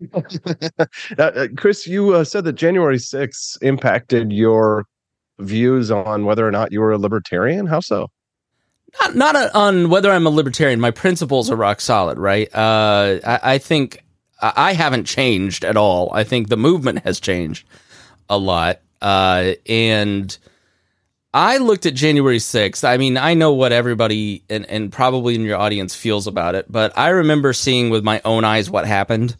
uh, 1.18 1.46
Chris, 1.56 1.86
you 1.86 2.14
uh, 2.14 2.24
said 2.24 2.42
that 2.44 2.54
January 2.54 2.98
6th 2.98 3.62
impacted 3.62 4.32
your 4.32 4.84
views 5.38 5.92
on 5.92 6.24
whether 6.24 6.46
or 6.46 6.50
not 6.50 6.72
you 6.72 6.80
were 6.80 6.90
a 6.90 6.98
libertarian. 6.98 7.66
How 7.66 7.78
so? 7.78 8.08
Not, 9.00 9.14
not 9.14 9.36
a, 9.36 9.56
on 9.56 9.90
whether 9.90 10.10
I'm 10.10 10.26
a 10.26 10.30
libertarian. 10.30 10.80
My 10.80 10.90
principles 10.90 11.50
are 11.50 11.56
rock 11.56 11.80
solid, 11.80 12.18
right? 12.18 12.52
Uh, 12.54 13.18
I, 13.24 13.40
I, 13.42 13.58
think 13.58 14.02
I 14.40 14.72
haven't 14.72 15.04
changed 15.04 15.64
at 15.64 15.76
all. 15.76 16.10
I 16.12 16.24
think 16.24 16.48
the 16.48 16.56
movement 16.56 17.00
has 17.04 17.20
changed 17.20 17.66
a 18.28 18.38
lot. 18.38 18.80
Uh, 19.00 19.52
and 19.66 20.36
I 21.32 21.58
looked 21.58 21.86
at 21.86 21.94
January 21.94 22.38
6th. 22.38 22.84
I 22.84 22.96
mean, 22.96 23.16
I 23.16 23.34
know 23.34 23.52
what 23.52 23.72
everybody 23.72 24.42
and, 24.48 24.64
and 24.66 24.90
probably 24.90 25.34
in 25.34 25.42
your 25.42 25.58
audience 25.58 25.94
feels 25.94 26.26
about 26.26 26.54
it, 26.54 26.70
but 26.70 26.96
I 26.96 27.10
remember 27.10 27.52
seeing 27.52 27.90
with 27.90 28.02
my 28.02 28.20
own 28.24 28.44
eyes 28.44 28.70
what 28.70 28.86
happened. 28.86 29.36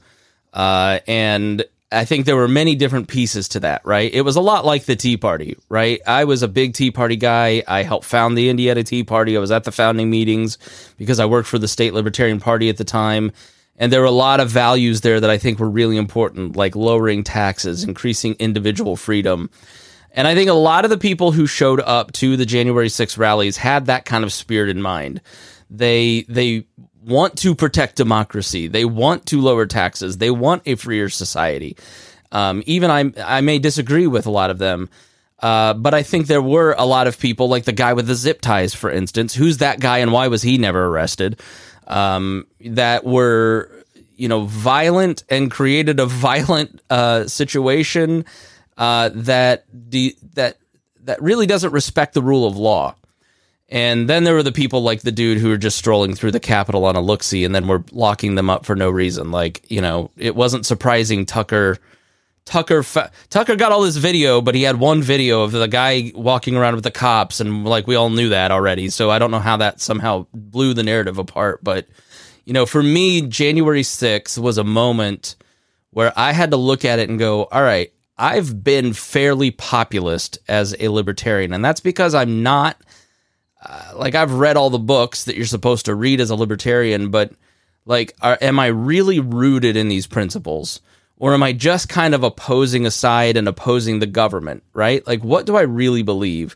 Uh, 0.53 1.01
and 1.07 1.65
I 1.91 2.05
think 2.05 2.27
there 2.27 2.37
were 2.37 2.49
many 2.49 2.75
different 2.75 3.09
pieces 3.09 3.49
to 3.49 3.61
that, 3.61 3.81
right? 3.85 4.13
It 4.13 4.21
was 4.21 4.37
a 4.37 4.43
lot 4.43 4.67
like 4.67 4.85
the 4.85 4.97
Tea 4.97 5.17
Party, 5.17 5.57
right? 5.71 6.01
I 6.07 6.25
was 6.25 6.43
a 6.43 6.49
big 6.49 6.75
Tea 6.75 6.91
Party 6.91 7.17
guy. 7.17 7.63
I 7.67 7.83
helped 7.83 8.05
found 8.05 8.37
the 8.37 8.51
Indiana 8.51 8.83
Tea 8.83 9.05
Party. 9.05 9.37
I 9.37 9.41
was 9.41 9.51
at 9.51 9.65
the 9.65 9.73
founding 9.73 10.11
meetings 10.11 10.59
because 10.99 11.19
I 11.19 11.25
worked 11.25 11.49
for 11.49 11.59
the 11.59 11.69
State 11.69 11.95
Libertarian 11.95 12.41
Party 12.41 12.69
at 12.69 12.77
the 12.77 12.85
time. 12.85 13.33
And 13.79 13.91
there 13.91 14.01
were 14.01 14.07
a 14.07 14.11
lot 14.11 14.41
of 14.41 14.51
values 14.51 15.01
there 15.01 15.21
that 15.21 15.31
I 15.31 15.39
think 15.39 15.59
were 15.59 15.71
really 15.71 15.97
important, 15.97 16.57
like 16.57 16.77
lowering 16.77 17.25
taxes, 17.25 17.85
increasing 17.85 18.35
individual 18.39 18.97
freedom. 18.97 19.49
And 20.13 20.27
I 20.27 20.35
think 20.35 20.51
a 20.51 20.55
lot 20.55 20.85
of 20.85 20.91
the 20.91 20.99
people 20.99 21.33
who 21.33 21.47
showed 21.47 21.81
up 21.81 22.13
to 22.15 22.37
the 22.37 22.45
January 22.45 22.89
6 22.89 23.17
rallies 23.17 23.57
had 23.57 23.87
that 23.87 24.05
kind 24.05 24.25
of 24.25 24.33
spirit 24.33 24.69
in 24.69 24.83
mind. 24.83 25.23
They 25.71 26.25
they 26.29 26.67
want 27.09 27.39
to 27.39 27.55
protect 27.55 27.97
democracy. 27.97 28.69
They 28.69 28.85
want 28.85 29.27
to 29.27 29.41
lower 29.41 29.67
taxes. 29.67 30.19
They 30.19 30.31
want 30.31 30.63
a 30.67 30.77
freer 30.77 31.09
society. 31.09 31.77
Um, 32.31 32.63
even 32.67 32.91
I, 32.91 33.13
I 33.25 33.41
may 33.41 33.59
disagree 33.59 34.07
with 34.07 34.27
a 34.27 34.31
lot 34.31 34.51
of 34.51 34.59
them, 34.59 34.91
uh, 35.41 35.75
but 35.75 35.95
I 35.95 36.03
think 36.03 36.27
there 36.27 36.43
were 36.43 36.75
a 36.77 36.85
lot 36.85 37.07
of 37.07 37.19
people, 37.19 37.49
like 37.49 37.65
the 37.65 37.73
guy 37.73 37.95
with 37.95 38.07
the 38.07 38.15
zip 38.15 38.41
ties, 38.41 38.75
for 38.75 38.91
instance. 38.91 39.35
Who's 39.35 39.59
that 39.59 39.81
guy, 39.81 39.99
and 39.99 40.13
why 40.13 40.29
was 40.29 40.43
he 40.43 40.59
never 40.59 40.87
arrested? 40.87 41.41
Um, 41.87 42.47
that 42.61 43.05
were 43.05 43.71
you 44.17 44.29
know 44.29 44.45
violent 44.45 45.25
and 45.31 45.51
created 45.51 46.01
a 46.01 46.07
violent 46.07 46.83
uh, 46.91 47.27
situation 47.27 48.27
uh, 48.77 49.11
that 49.15 49.65
de- 49.91 50.17
that 50.35 50.59
that 51.05 51.23
really 51.23 51.47
doesn't 51.47 51.73
respect 51.73 52.13
the 52.13 52.23
rule 52.23 52.47
of 52.47 52.57
law. 52.57 52.95
And 53.71 54.09
then 54.09 54.25
there 54.25 54.35
were 54.35 54.43
the 54.43 54.53
people 54.53 54.83
like 54.83 55.03
the 55.03 55.13
dude 55.13 55.39
who 55.39 55.49
were 55.51 55.59
just 55.59 55.77
strolling 55.77 56.15
through 56.15 56.31
the 56.31 56.41
Capitol 56.41 56.87
on 56.87 56.97
a 56.97 57.01
look 57.03 57.23
see, 57.23 57.45
and 57.45 57.55
then 57.55 57.69
we're 57.69 57.85
locking 57.93 58.35
them 58.35 58.49
up 58.49 58.65
for 58.65 58.75
no 58.75 58.89
reason. 58.89 59.31
Like, 59.31 59.71
you 59.71 59.83
know, 59.83 60.11
it 60.17 60.35
wasn't 60.35 60.65
surprising 60.65 61.27
Tucker. 61.27 61.77
Tucker 62.47 62.83
fa- 62.83 63.11
Tucker 63.29 63.57
got 63.57 63.71
all 63.71 63.83
this 63.83 63.99
video, 63.99 64.41
but 64.41 64.55
he 64.55 64.63
had 64.63 64.81
one 64.81 65.03
video 65.03 65.43
of 65.43 65.53
the 65.53 65.69
guy 65.69 66.13
walking 66.15 66.57
around 66.57 66.77
with 66.77 66.85
the 66.85 66.91
cops, 66.91 67.41
and 67.41 67.67
like 67.67 67.87
we 67.87 67.95
all 67.95 68.09
knew 68.09 68.31
that 68.31 68.51
already. 68.51 68.89
So 68.89 69.11
I 69.11 69.19
don't 69.19 69.31
know 69.31 69.39
how 69.39 69.59
that 69.59 69.83
somehow 69.83 70.27
blew 70.33 70.73
the 70.73 70.83
narrative 70.83 71.19
apart. 71.19 71.63
But 71.63 71.87
you 72.47 72.55
know, 72.55 72.65
for 72.65 72.83
me, 72.83 73.21
January 73.21 73.83
6th 73.83 74.39
was 74.39 74.57
a 74.57 74.65
moment 74.65 75.37
where 75.91 76.11
I 76.17 76.33
had 76.33 76.53
to 76.53 76.57
look 76.57 76.87
at 76.87 76.99
it 76.99 77.11
and 77.11 77.19
go, 77.19 77.45
all 77.45 77.63
right, 77.63 77.93
I've 78.17 78.65
been 78.65 78.95
fairly 78.95 79.51
populist 79.51 80.39
as 80.49 80.75
a 80.81 80.89
libertarian, 80.89 81.53
and 81.53 81.63
that's 81.63 81.81
because 81.81 82.15
I'm 82.15 82.43
not 82.43 82.81
uh, 83.65 83.93
like 83.95 84.15
I've 84.15 84.33
read 84.33 84.57
all 84.57 84.71
the 84.71 84.79
books 84.79 85.25
that 85.25 85.37
you're 85.37 85.47
supposed 85.47 85.87
to 85.87 85.95
read 85.95 86.21
as 86.21 86.31
a 86.31 86.37
libertarian, 86.37 87.11
but 87.11 87.33
like, 87.85 88.15
are, 88.21 88.39
am 88.41 88.59
I 88.59 88.67
really 88.67 89.19
rooted 89.19 89.77
in 89.77 89.89
these 89.89 90.07
principles? 90.07 90.81
Or 91.17 91.35
am 91.35 91.43
I 91.43 91.53
just 91.53 91.89
kind 91.89 92.15
of 92.15 92.23
opposing 92.23 92.87
a 92.87 92.93
side 92.93 93.37
and 93.37 93.49
opposing 93.49 93.99
the 93.99 94.07
government, 94.07 94.63
right? 94.73 95.05
Like, 95.05 95.25
what 95.25 95.47
do 95.47 95.57
I 95.57 95.63
really 95.63 96.03
believe? 96.03 96.55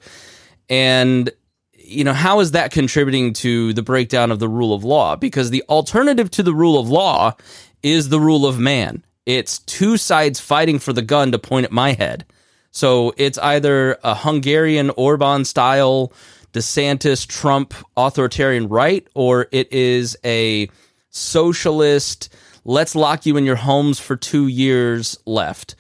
And, 0.69 1.31
you 1.73 2.05
know, 2.05 2.13
how 2.13 2.39
is 2.39 2.53
that 2.53 2.71
contributing 2.71 3.33
to 3.35 3.73
the 3.73 3.83
breakdown 3.83 4.31
of 4.31 4.39
the 4.39 4.49
rule 4.49 4.73
of 4.73 4.85
law? 4.85 5.17
Because 5.17 5.51
the 5.51 5.65
alternative 5.69 6.31
to 6.33 6.45
the 6.45 6.55
rule 6.55 6.79
of 6.79 6.89
law 6.89 7.35
is 7.83 8.09
the 8.09 8.21
rule 8.21 8.47
of 8.47 8.61
man. 8.61 9.05
It's 9.27 9.59
two 9.61 9.97
sides 9.97 10.39
fighting 10.39 10.79
for 10.79 10.93
the 10.93 11.03
gun 11.03 11.33
to 11.33 11.39
point 11.41 11.65
at 11.65 11.73
my 11.73 11.95
head. 11.95 12.25
So 12.71 13.13
it's 13.17 13.39
either 13.39 13.99
a 14.05 14.15
Hungarian 14.15 14.91
Orban 14.91 15.45
style 15.45 16.13
DeSantis 16.53 17.27
Trump 17.27 17.75
authoritarian 17.97 18.69
right, 18.69 19.07
or 19.15 19.49
it 19.53 19.73
is 19.73 20.17
a 20.25 20.69
socialist 21.11 22.29
let's 22.65 22.95
lock 22.95 23.27
you 23.27 23.37
in 23.37 23.45
your 23.45 23.57
homes 23.57 23.99
for 23.99 24.17
two 24.17 24.47
years 24.47 25.19
left. 25.27 25.75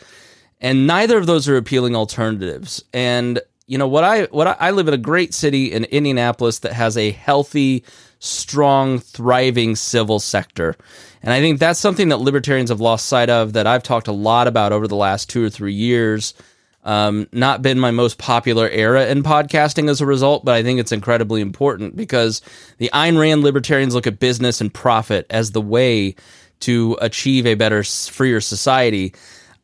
And 0.60 0.86
neither 0.86 1.18
of 1.18 1.26
those 1.26 1.48
are 1.48 1.56
appealing 1.56 1.96
alternatives. 1.96 2.84
And 2.92 3.40
you 3.66 3.78
know 3.78 3.88
what 3.88 4.04
I 4.04 4.24
what 4.24 4.46
I, 4.46 4.56
I 4.58 4.70
live 4.70 4.88
in 4.88 4.94
a 4.94 4.98
great 4.98 5.34
city 5.34 5.72
in 5.72 5.84
Indianapolis 5.84 6.60
that 6.60 6.72
has 6.72 6.96
a 6.96 7.10
healthy, 7.10 7.84
strong, 8.18 8.98
thriving 8.98 9.76
civil 9.76 10.20
sector. 10.20 10.76
And 11.22 11.32
I 11.32 11.40
think 11.40 11.58
that's 11.58 11.80
something 11.80 12.08
that 12.08 12.18
libertarians 12.18 12.70
have 12.70 12.80
lost 12.80 13.06
sight 13.06 13.30
of 13.30 13.52
that 13.54 13.66
I've 13.66 13.82
talked 13.82 14.08
a 14.08 14.12
lot 14.12 14.46
about 14.46 14.72
over 14.72 14.88
the 14.88 14.96
last 14.96 15.30
two 15.30 15.44
or 15.44 15.50
three 15.50 15.74
years. 15.74 16.34
Um, 16.84 17.28
not 17.30 17.62
been 17.62 17.78
my 17.78 17.92
most 17.92 18.18
popular 18.18 18.68
era 18.68 19.06
in 19.06 19.22
podcasting 19.22 19.88
as 19.88 20.00
a 20.00 20.06
result, 20.06 20.44
but 20.44 20.56
I 20.56 20.64
think 20.64 20.80
it's 20.80 20.90
incredibly 20.90 21.40
important 21.40 21.94
because 21.94 22.42
the 22.78 22.90
Ayn 22.92 23.18
Rand 23.18 23.44
libertarians 23.44 23.94
look 23.94 24.08
at 24.08 24.18
business 24.18 24.60
and 24.60 24.74
profit 24.74 25.26
as 25.30 25.52
the 25.52 25.60
way 25.60 26.16
to 26.60 26.96
achieve 27.00 27.46
a 27.46 27.54
better, 27.54 27.84
freer 27.84 28.40
society. 28.40 29.14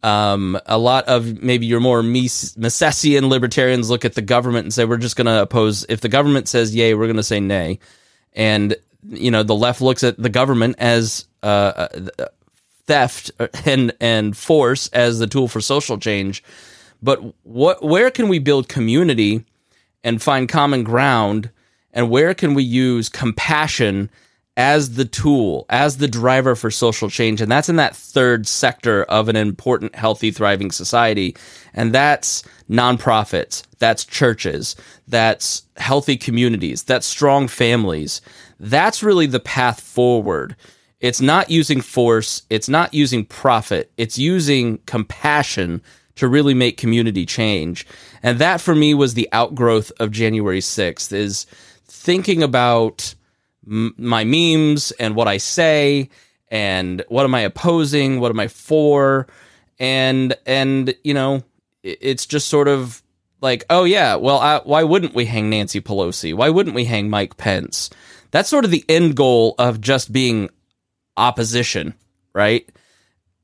Um, 0.04 0.60
a 0.66 0.78
lot 0.78 1.06
of 1.08 1.42
maybe 1.42 1.66
your 1.66 1.80
more 1.80 2.02
Misesian 2.02 3.28
libertarians 3.28 3.90
look 3.90 4.04
at 4.04 4.14
the 4.14 4.22
government 4.22 4.66
and 4.66 4.74
say, 4.74 4.84
we're 4.84 4.96
just 4.96 5.16
going 5.16 5.26
to 5.26 5.42
oppose. 5.42 5.84
If 5.88 6.02
the 6.02 6.08
government 6.08 6.48
says 6.48 6.72
yay, 6.72 6.94
we're 6.94 7.06
going 7.06 7.16
to 7.16 7.22
say 7.24 7.40
nay. 7.40 7.80
And, 8.32 8.76
you 9.08 9.32
know, 9.32 9.42
the 9.42 9.56
left 9.56 9.80
looks 9.80 10.04
at 10.04 10.16
the 10.22 10.28
government 10.28 10.76
as 10.78 11.26
uh, 11.42 11.88
uh, 12.16 12.26
theft 12.86 13.32
and, 13.64 13.92
and 14.00 14.36
force 14.36 14.86
as 14.88 15.18
the 15.18 15.26
tool 15.26 15.48
for 15.48 15.60
social 15.60 15.98
change. 15.98 16.44
But 17.02 17.34
what, 17.44 17.82
where 17.82 18.10
can 18.10 18.28
we 18.28 18.38
build 18.38 18.68
community 18.68 19.44
and 20.02 20.22
find 20.22 20.48
common 20.48 20.84
ground? 20.84 21.50
And 21.92 22.10
where 22.10 22.34
can 22.34 22.54
we 22.54 22.62
use 22.62 23.08
compassion 23.08 24.10
as 24.58 24.96
the 24.96 25.04
tool, 25.04 25.64
as 25.70 25.98
the 25.98 26.08
driver 26.08 26.56
for 26.56 26.68
social 26.68 27.08
change. 27.08 27.40
And 27.40 27.50
that's 27.50 27.68
in 27.68 27.76
that 27.76 27.94
third 27.94 28.44
sector 28.48 29.04
of 29.04 29.28
an 29.28 29.36
important, 29.36 29.94
healthy, 29.94 30.32
thriving 30.32 30.72
society. 30.72 31.36
And 31.74 31.94
that's 31.94 32.42
nonprofits, 32.68 33.62
that's 33.78 34.04
churches, 34.04 34.74
that's 35.06 35.62
healthy 35.76 36.16
communities, 36.16 36.82
that's 36.82 37.06
strong 37.06 37.46
families. 37.46 38.20
That's 38.58 39.00
really 39.00 39.26
the 39.26 39.38
path 39.38 39.80
forward. 39.80 40.56
It's 40.98 41.20
not 41.20 41.50
using 41.50 41.80
force, 41.80 42.42
it's 42.50 42.68
not 42.68 42.92
using 42.92 43.24
profit, 43.24 43.92
it's 43.96 44.18
using 44.18 44.78
compassion 44.86 45.80
to 46.18 46.28
really 46.28 46.54
make 46.54 46.76
community 46.76 47.24
change. 47.26 47.86
And 48.22 48.38
that 48.38 48.60
for 48.60 48.74
me 48.74 48.94
was 48.94 49.14
the 49.14 49.28
outgrowth 49.32 49.90
of 49.98 50.10
January 50.10 50.60
6th 50.60 51.12
is 51.12 51.46
thinking 51.86 52.42
about 52.42 53.14
m- 53.66 53.94
my 53.96 54.24
memes 54.24 54.92
and 54.92 55.14
what 55.14 55.28
I 55.28 55.38
say 55.38 56.10
and 56.50 57.04
what 57.08 57.24
am 57.24 57.34
I 57.34 57.40
opposing, 57.40 58.20
what 58.20 58.30
am 58.30 58.40
I 58.40 58.48
for, 58.48 59.26
and 59.78 60.34
and 60.46 60.94
you 61.04 61.14
know 61.14 61.42
it's 61.82 62.26
just 62.26 62.48
sort 62.48 62.68
of 62.68 63.02
like 63.40 63.64
oh 63.70 63.84
yeah, 63.84 64.16
well 64.16 64.38
I, 64.38 64.60
why 64.64 64.82
wouldn't 64.82 65.14
we 65.14 65.24
hang 65.24 65.50
Nancy 65.50 65.80
Pelosi? 65.80 66.34
Why 66.34 66.48
wouldn't 66.48 66.74
we 66.74 66.84
hang 66.84 67.10
Mike 67.10 67.36
Pence? 67.36 67.90
That's 68.30 68.48
sort 68.48 68.64
of 68.64 68.70
the 68.70 68.84
end 68.88 69.16
goal 69.16 69.54
of 69.58 69.80
just 69.80 70.12
being 70.12 70.50
opposition, 71.16 71.94
right? 72.34 72.68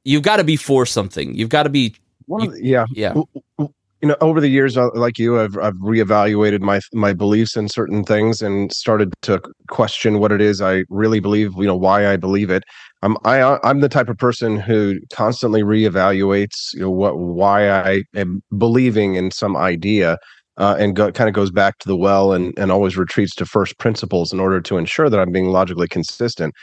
You've 0.04 0.22
got 0.22 0.36
to 0.36 0.44
be 0.44 0.56
for 0.56 0.84
something. 0.86 1.34
You've 1.34 1.48
got 1.48 1.62
to 1.64 1.70
be. 1.70 1.94
You, 2.28 2.54
yeah, 2.60 2.86
yeah. 2.92 3.14
You 3.58 4.08
know 4.08 4.16
over 4.20 4.38
the 4.38 4.48
years 4.48 4.76
uh, 4.76 4.90
like 4.94 5.18
you 5.18 5.40
i've 5.40 5.56
i've 5.56 5.76
reevaluated 5.76 6.60
my 6.60 6.78
my 6.92 7.14
beliefs 7.14 7.56
in 7.56 7.70
certain 7.70 8.04
things 8.04 8.42
and 8.42 8.70
started 8.70 9.14
to 9.22 9.40
question 9.70 10.18
what 10.18 10.30
it 10.30 10.42
is 10.42 10.60
i 10.60 10.84
really 10.90 11.20
believe 11.20 11.52
you 11.56 11.64
know 11.64 11.76
why 11.76 12.06
i 12.08 12.16
believe 12.18 12.50
it. 12.50 12.64
I'm 13.00 13.16
i 13.24 13.58
i'm 13.62 13.80
the 13.80 13.88
type 13.88 14.10
of 14.10 14.18
person 14.18 14.58
who 14.58 15.00
constantly 15.10 15.62
reevaluates 15.62 16.74
you 16.74 16.80
know 16.80 16.90
what 16.90 17.16
why 17.16 17.70
i 17.70 18.02
am 18.14 18.42
believing 18.58 19.14
in 19.14 19.30
some 19.30 19.56
idea 19.56 20.18
uh, 20.56 20.76
and 20.78 20.94
go, 20.94 21.10
kind 21.10 21.28
of 21.28 21.34
goes 21.34 21.50
back 21.50 21.78
to 21.78 21.88
the 21.88 21.96
well 21.96 22.32
and, 22.32 22.56
and 22.58 22.70
always 22.70 22.96
retreats 22.96 23.34
to 23.36 23.46
first 23.46 23.78
principles 23.78 24.32
in 24.32 24.40
order 24.40 24.60
to 24.60 24.76
ensure 24.76 25.10
that 25.10 25.18
I'm 25.18 25.32
being 25.32 25.48
logically 25.48 25.88
consistent. 25.88 26.54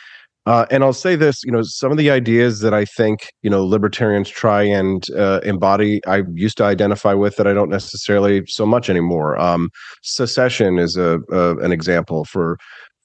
Uh, 0.48 0.66
and 0.72 0.84
I'll 0.84 0.94
say 0.94 1.16
this, 1.16 1.44
you 1.44 1.52
know, 1.52 1.62
some 1.62 1.92
of 1.92 2.00
the 2.00 2.10
ideas 2.10 2.62
that 2.62 2.74
I 2.74 2.84
think, 2.84 3.28
you 3.44 3.50
know, 3.50 3.64
libertarians 3.64 4.28
try 4.28 4.64
and 4.64 5.06
uh, 5.16 5.40
embody, 5.44 6.04
I 6.08 6.24
used 6.34 6.58
to 6.58 6.64
identify 6.64 7.14
with 7.14 7.36
that 7.36 7.46
I 7.46 7.54
don't 7.54 7.70
necessarily 7.70 8.44
so 8.48 8.66
much 8.66 8.90
anymore. 8.90 9.40
Um, 9.40 9.70
secession 10.02 10.80
is 10.80 10.98
a, 10.98 11.20
a 11.32 11.58
an 11.58 11.72
example 11.72 12.26
for 12.26 12.58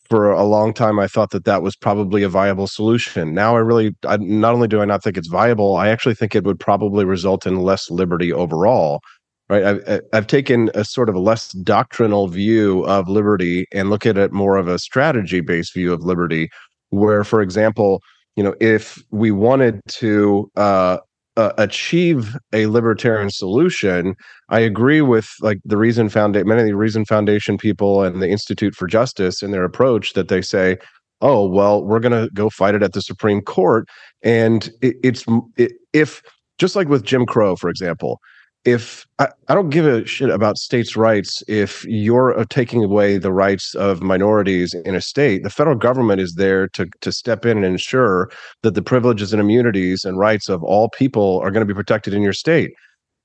for 0.08 0.30
a 0.30 0.44
long 0.44 0.72
time. 0.72 0.98
I 0.98 1.08
thought 1.08 1.30
that 1.30 1.44
that 1.44 1.62
was 1.62 1.76
probably 1.76 2.22
a 2.22 2.28
viable 2.28 2.68
solution. 2.68 3.34
Now 3.34 3.56
I 3.56 3.58
really, 3.58 3.94
I, 4.06 4.16
not 4.16 4.54
only 4.54 4.68
do 4.68 4.80
I 4.80 4.84
not 4.84 5.02
think 5.02 5.18
it's 5.18 5.28
viable, 5.28 5.76
I 5.76 5.88
actually 5.88 6.14
think 6.14 6.34
it 6.34 6.44
would 6.44 6.60
probably 6.60 7.04
result 7.04 7.46
in 7.46 7.56
less 7.56 7.90
liberty 7.90 8.32
overall. 8.32 9.00
Right, 9.48 9.62
I've, 9.62 10.00
I've 10.12 10.26
taken 10.26 10.70
a 10.74 10.84
sort 10.84 11.08
of 11.08 11.14
a 11.14 11.20
less 11.20 11.52
doctrinal 11.52 12.26
view 12.26 12.84
of 12.86 13.08
liberty 13.08 13.66
and 13.72 13.90
look 13.90 14.04
at 14.04 14.18
it 14.18 14.32
more 14.32 14.56
of 14.56 14.66
a 14.66 14.76
strategy 14.76 15.40
based 15.40 15.72
view 15.72 15.92
of 15.92 16.02
liberty 16.02 16.48
where 16.90 17.24
for 17.24 17.40
example 17.40 18.02
you 18.36 18.42
know 18.42 18.54
if 18.60 19.02
we 19.10 19.30
wanted 19.30 19.80
to 19.88 20.50
uh, 20.56 20.98
uh, 21.36 21.52
achieve 21.58 22.36
a 22.52 22.66
libertarian 22.66 23.30
solution 23.30 24.14
i 24.48 24.60
agree 24.60 25.00
with 25.00 25.28
like 25.40 25.58
the 25.64 25.76
reason 25.76 26.08
foundation 26.08 26.48
many 26.48 26.60
of 26.62 26.66
the 26.66 26.76
reason 26.76 27.04
foundation 27.04 27.58
people 27.58 28.02
and 28.02 28.22
the 28.22 28.28
institute 28.28 28.74
for 28.74 28.86
justice 28.86 29.42
in 29.42 29.50
their 29.50 29.64
approach 29.64 30.14
that 30.14 30.28
they 30.28 30.40
say 30.40 30.76
oh 31.20 31.46
well 31.46 31.84
we're 31.84 32.00
going 32.00 32.12
to 32.12 32.30
go 32.34 32.50
fight 32.50 32.74
it 32.74 32.82
at 32.82 32.92
the 32.92 33.02
supreme 33.02 33.40
court. 33.40 33.88
And 34.22 34.68
it, 34.82 34.96
it's 35.02 35.24
it, 35.56 35.72
if 35.92 36.22
just 36.58 36.76
like 36.76 36.88
with 36.88 37.04
jim 37.04 37.26
crow 37.26 37.56
for 37.56 37.68
example 37.70 38.20
if 38.66 39.06
I, 39.18 39.28
I, 39.48 39.54
don't 39.54 39.70
give 39.70 39.86
a 39.86 40.04
shit 40.04 40.28
about 40.28 40.58
states' 40.58 40.96
rights 40.96 41.42
if 41.46 41.84
you're 41.84 42.38
uh, 42.38 42.44
taking 42.50 42.82
away 42.82 43.16
the 43.16 43.32
rights 43.32 43.74
of 43.76 44.02
minorities 44.02 44.74
in 44.84 44.94
a 44.94 45.00
state, 45.00 45.44
the 45.44 45.50
federal 45.50 45.76
government 45.76 46.20
is 46.20 46.34
there 46.34 46.66
to 46.68 46.86
to 47.00 47.12
step 47.12 47.46
in 47.46 47.58
and 47.58 47.66
ensure 47.66 48.28
that 48.62 48.74
the 48.74 48.82
privileges 48.82 49.32
and 49.32 49.40
immunities 49.40 50.04
and 50.04 50.18
rights 50.18 50.48
of 50.48 50.62
all 50.64 50.90
people 50.90 51.38
are 51.42 51.50
going 51.50 51.66
to 51.66 51.72
be 51.72 51.76
protected 51.76 52.12
in 52.12 52.22
your 52.22 52.32
state. 52.32 52.72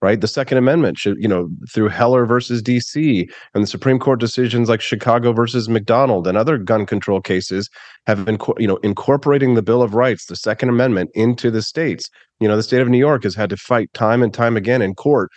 Right, 0.02 0.20
the 0.20 0.28
Second 0.28 0.58
Amendment 0.58 0.98
should, 0.98 1.18
you 1.20 1.28
know, 1.28 1.48
through 1.72 1.90
Heller 1.90 2.26
versus 2.26 2.64
D.C. 2.64 3.30
and 3.54 3.64
the 3.64 3.68
Supreme 3.68 4.00
Court 4.00 4.20
decisions 4.20 4.68
like 4.68 4.82
Chicago 4.82 5.32
versus 5.32 5.70
McDonald 5.70 6.26
and 6.26 6.36
other 6.36 6.58
gun 6.58 6.88
control 6.88 7.22
cases 7.22 7.70
have 8.08 8.26
been, 8.26 8.40
you 8.58 8.68
know, 8.68 8.78
incorporating 8.78 9.54
the 9.54 9.62
Bill 9.62 9.84
of 9.84 9.94
Rights, 9.94 10.26
the 10.26 10.36
Second 10.36 10.70
Amendment, 10.70 11.12
into 11.14 11.52
the 11.52 11.62
states 11.62 12.10
you 12.42 12.48
know, 12.48 12.58
the 12.58 12.64
state 12.64 12.82
of 12.82 12.90
New 12.90 12.98
York 12.98 13.24
has 13.24 13.36
had 13.36 13.52
to 13.52 13.58
fight 13.58 13.94
time 13.94 14.24
and 14.24 14.34
time 14.34 14.58
again 14.58 14.82
in 14.82 14.96
court 14.96 15.30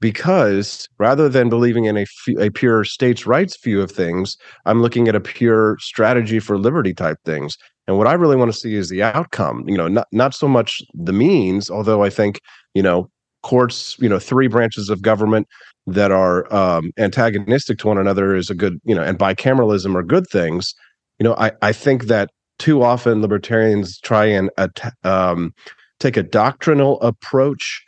because 0.00 0.88
rather 0.98 1.28
than 1.28 1.48
believing 1.48 1.84
in 1.84 1.96
a, 1.98 2.06
a 2.38 2.50
pure 2.50 2.84
states' 2.84 3.26
rights 3.26 3.58
view 3.62 3.82
of 3.82 3.90
things, 3.90 4.36
I'm 4.64 4.80
looking 4.80 5.08
at 5.08 5.16
a 5.16 5.20
pure 5.20 5.76
strategy 5.80 6.38
for 6.38 6.56
liberty 6.56 6.94
type 6.94 7.18
things. 7.24 7.56
And 7.88 7.98
what 7.98 8.06
I 8.06 8.12
really 8.12 8.36
want 8.36 8.52
to 8.52 8.56
see 8.56 8.76
is 8.76 8.88
the 8.88 9.02
outcome. 9.02 9.64
You 9.68 9.76
know, 9.76 9.88
not 9.88 10.06
not 10.12 10.34
so 10.34 10.46
much 10.46 10.80
the 10.94 11.12
means, 11.12 11.68
although 11.68 12.04
I 12.04 12.10
think 12.10 12.40
you 12.74 12.82
know 12.82 13.10
courts, 13.42 13.96
you 13.98 14.08
know, 14.08 14.18
three 14.18 14.48
branches 14.48 14.88
of 14.88 15.02
government 15.02 15.46
that 15.86 16.10
are 16.10 16.52
um, 16.54 16.92
antagonistic 16.98 17.78
to 17.78 17.88
one 17.88 17.98
another 17.98 18.34
is 18.34 18.50
a 18.50 18.54
good, 18.54 18.80
you 18.84 18.94
know, 18.94 19.02
and 19.02 19.18
bicameralism 19.18 19.94
are 19.94 20.02
good 20.02 20.26
things. 20.28 20.74
You 21.18 21.24
know, 21.24 21.34
I 21.36 21.52
I 21.60 21.72
think 21.72 22.04
that 22.04 22.30
too 22.58 22.82
often 22.82 23.20
libertarians 23.20 23.98
try 24.00 24.26
and 24.26 24.50
um, 25.04 25.52
take 25.98 26.16
a 26.16 26.22
doctrinal 26.22 27.00
approach 27.00 27.82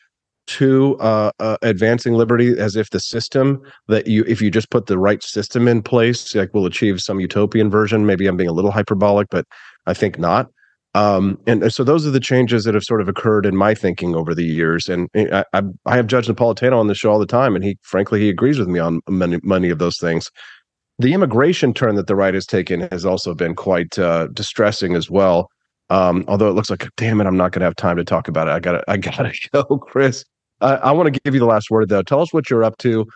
to 0.47 0.97
uh, 0.99 1.31
uh, 1.41 1.57
advancing 1.63 2.15
liberty 2.15 2.59
as 2.59 2.77
if 2.77 2.91
the 2.91 3.01
system 3.01 3.63
that 3.89 4.07
you 4.07 4.25
if 4.27 4.43
you 4.43 4.51
just 4.51 4.71
put 4.71 4.87
the 4.87 4.99
right 4.99 5.23
system 5.23 5.67
in 5.67 5.81
place 5.83 6.35
like 6.35 6.53
we'll 6.53 6.67
achieve 6.67 7.01
some 7.01 7.19
utopian 7.19 7.71
version 7.71 8.05
maybe 8.05 8.27
i'm 8.27 8.37
being 8.37 8.49
a 8.49 8.53
little 8.53 8.71
hyperbolic 8.71 9.27
but 9.31 9.47
i 9.87 9.95
think 9.95 10.19
not 10.19 10.51
um, 10.95 11.39
and 11.47 11.73
so 11.73 11.83
those 11.83 12.07
are 12.07 12.11
the 12.11 12.21
changes 12.21 12.65
that 12.65 12.75
have 12.75 12.85
sort 12.85 13.01
of 13.01 13.09
occurred 13.09 13.47
in 13.47 13.57
my 13.57 13.75
thinking 13.75 14.15
over 14.15 14.35
the 14.35 14.45
years 14.45 14.89
and 14.89 15.09
i, 15.15 15.45
I, 15.53 15.63
I 15.87 15.97
have 15.97 16.07
judge 16.07 16.27
napolitano 16.27 16.79
on 16.79 16.87
the 16.87 16.95
show 16.95 17.11
all 17.11 17.19
the 17.19 17.27
time 17.27 17.55
and 17.55 17.65
he 17.65 17.77
frankly 17.83 18.21
he 18.21 18.29
agrees 18.29 18.59
with 18.59 18.69
me 18.69 18.79
on 18.79 19.01
many 19.09 19.39
many 19.43 19.71
of 19.71 19.79
those 19.79 19.99
things 19.99 20.31
the 20.99 21.13
immigration 21.13 21.75
turn 21.75 21.97
that 21.97 22.07
the 22.07 22.17
right 22.17 22.35
has 22.35 22.47
taken 22.47 22.89
has 22.93 23.05
also 23.05 23.35
been 23.35 23.55
quite 23.55 23.99
uh, 23.99 24.29
distressing 24.29 24.95
as 24.95 25.11
well 25.11 25.49
um, 25.91 26.25
although 26.29 26.49
it 26.49 26.53
looks 26.53 26.71
like, 26.71 26.89
damn 26.97 27.21
it, 27.21 27.27
I'm 27.27 27.37
not 27.37 27.53
going 27.53 27.61
to 27.61 27.67
have 27.67 27.77
time 27.77 27.97
to 27.97 28.05
talk 28.05 28.29
about 28.29 28.49
it. 28.49 28.53
I 28.53 28.61
got 28.61 28.73
to, 28.73 28.85
I 28.89 28.97
got 28.97 29.17
to 29.17 29.33
go, 29.53 29.79
Chris. 29.79 30.25
Uh, 30.61 30.79
I 30.83 30.93
want 30.93 31.13
to 31.13 31.21
give 31.21 31.35
you 31.35 31.41
the 31.41 31.47
last 31.47 31.71
word 31.71 31.89
though. 31.89 32.03
Tell 32.03 32.21
us 32.21 32.33
what 32.33 32.49
you're 32.49 32.65
up 32.65 32.79
to. 32.79 33.07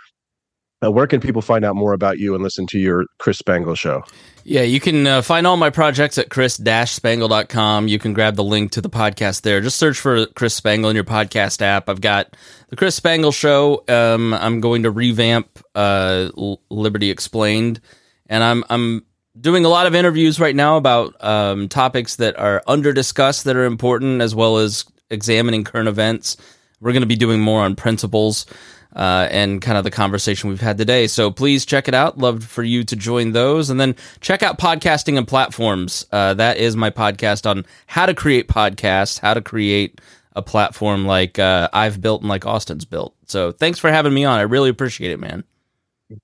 Uh, 0.82 0.92
where 0.92 1.06
can 1.06 1.20
people 1.20 1.42
find 1.42 1.64
out 1.64 1.74
more 1.74 1.92
about 1.92 2.18
you 2.18 2.34
and 2.34 2.42
listen 2.44 2.66
to 2.68 2.78
your 2.78 3.06
Chris 3.18 3.38
Spangle 3.38 3.74
show? 3.74 4.02
Yeah, 4.44 4.62
you 4.62 4.78
can 4.78 5.06
uh, 5.06 5.22
find 5.22 5.46
all 5.46 5.56
my 5.56 5.70
projects 5.70 6.18
at 6.18 6.30
chris-spangle.com. 6.30 7.88
You 7.88 7.98
can 7.98 8.12
grab 8.12 8.36
the 8.36 8.44
link 8.44 8.70
to 8.72 8.80
the 8.80 8.88
podcast 8.88 9.42
there. 9.42 9.60
Just 9.60 9.78
search 9.78 9.98
for 9.98 10.26
Chris 10.26 10.54
Spangle 10.54 10.88
in 10.88 10.94
your 10.94 11.04
podcast 11.04 11.60
app. 11.62 11.88
I've 11.88 12.00
got 12.00 12.36
the 12.68 12.76
Chris 12.76 12.94
Spangle 12.94 13.32
show. 13.32 13.82
Um, 13.88 14.32
I'm 14.32 14.60
going 14.60 14.84
to 14.84 14.90
revamp 14.90 15.58
uh, 15.74 16.30
Liberty 16.70 17.10
Explained, 17.10 17.80
and 18.26 18.44
I'm 18.44 18.64
I'm 18.70 19.04
doing 19.38 19.64
a 19.64 19.68
lot 19.68 19.86
of 19.86 19.94
interviews 19.94 20.38
right 20.38 20.56
now 20.56 20.76
about 20.76 21.22
um, 21.22 21.68
topics 21.68 22.16
that 22.16 22.38
are 22.38 22.62
under 22.66 22.92
discussed 22.92 23.44
that 23.44 23.56
are 23.56 23.64
important, 23.64 24.22
as 24.22 24.34
well 24.34 24.58
as 24.58 24.84
examining 25.10 25.64
current 25.64 25.88
events. 25.88 26.36
We're 26.80 26.92
going 26.92 27.02
to 27.02 27.06
be 27.06 27.16
doing 27.16 27.40
more 27.40 27.62
on 27.62 27.74
principles 27.74 28.46
uh, 28.96 29.28
and 29.30 29.60
kind 29.60 29.78
of 29.78 29.84
the 29.84 29.90
conversation 29.90 30.48
we've 30.50 30.60
had 30.60 30.78
today. 30.78 31.06
So 31.06 31.30
please 31.30 31.64
check 31.66 31.88
it 31.88 31.94
out. 31.94 32.18
Love 32.18 32.44
for 32.44 32.62
you 32.62 32.84
to 32.84 32.96
join 32.96 33.32
those. 33.32 33.70
And 33.70 33.80
then 33.80 33.94
check 34.20 34.42
out 34.42 34.58
podcasting 34.58 35.18
and 35.18 35.26
platforms. 35.26 36.06
Uh, 36.12 36.34
that 36.34 36.56
is 36.56 36.76
my 36.76 36.90
podcast 36.90 37.48
on 37.48 37.64
how 37.86 38.06
to 38.06 38.14
create 38.14 38.48
podcasts, 38.48 39.20
how 39.20 39.34
to 39.34 39.40
create 39.40 40.00
a 40.36 40.42
platform 40.42 41.06
like 41.06 41.38
uh, 41.38 41.68
I've 41.72 42.00
built 42.00 42.22
and 42.22 42.28
like 42.28 42.46
Austin's 42.46 42.84
built. 42.84 43.14
So 43.26 43.52
thanks 43.52 43.78
for 43.78 43.90
having 43.90 44.14
me 44.14 44.24
on. 44.24 44.38
I 44.38 44.42
really 44.42 44.70
appreciate 44.70 45.10
it, 45.10 45.20
man. 45.20 45.44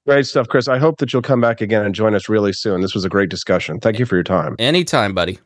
Great 0.07 0.27
stuff, 0.27 0.48
Chris. 0.48 0.66
I 0.66 0.79
hope 0.79 0.98
that 0.98 1.12
you'll 1.12 1.20
come 1.20 1.42
back 1.42 1.61
again 1.61 1.85
and 1.85 1.94
join 1.94 2.14
us 2.14 2.29
really 2.29 2.55
soon. 2.55 2.81
This 2.81 2.94
was 2.94 3.05
a 3.05 3.09
great 3.11 3.29
discussion. 3.29 3.81
Thank 3.81 3.98
you 3.98 4.07
for 4.07 4.14
your 4.14 4.24
time. 4.24 4.57
Anytime, 4.59 5.12
buddy. 5.12 5.38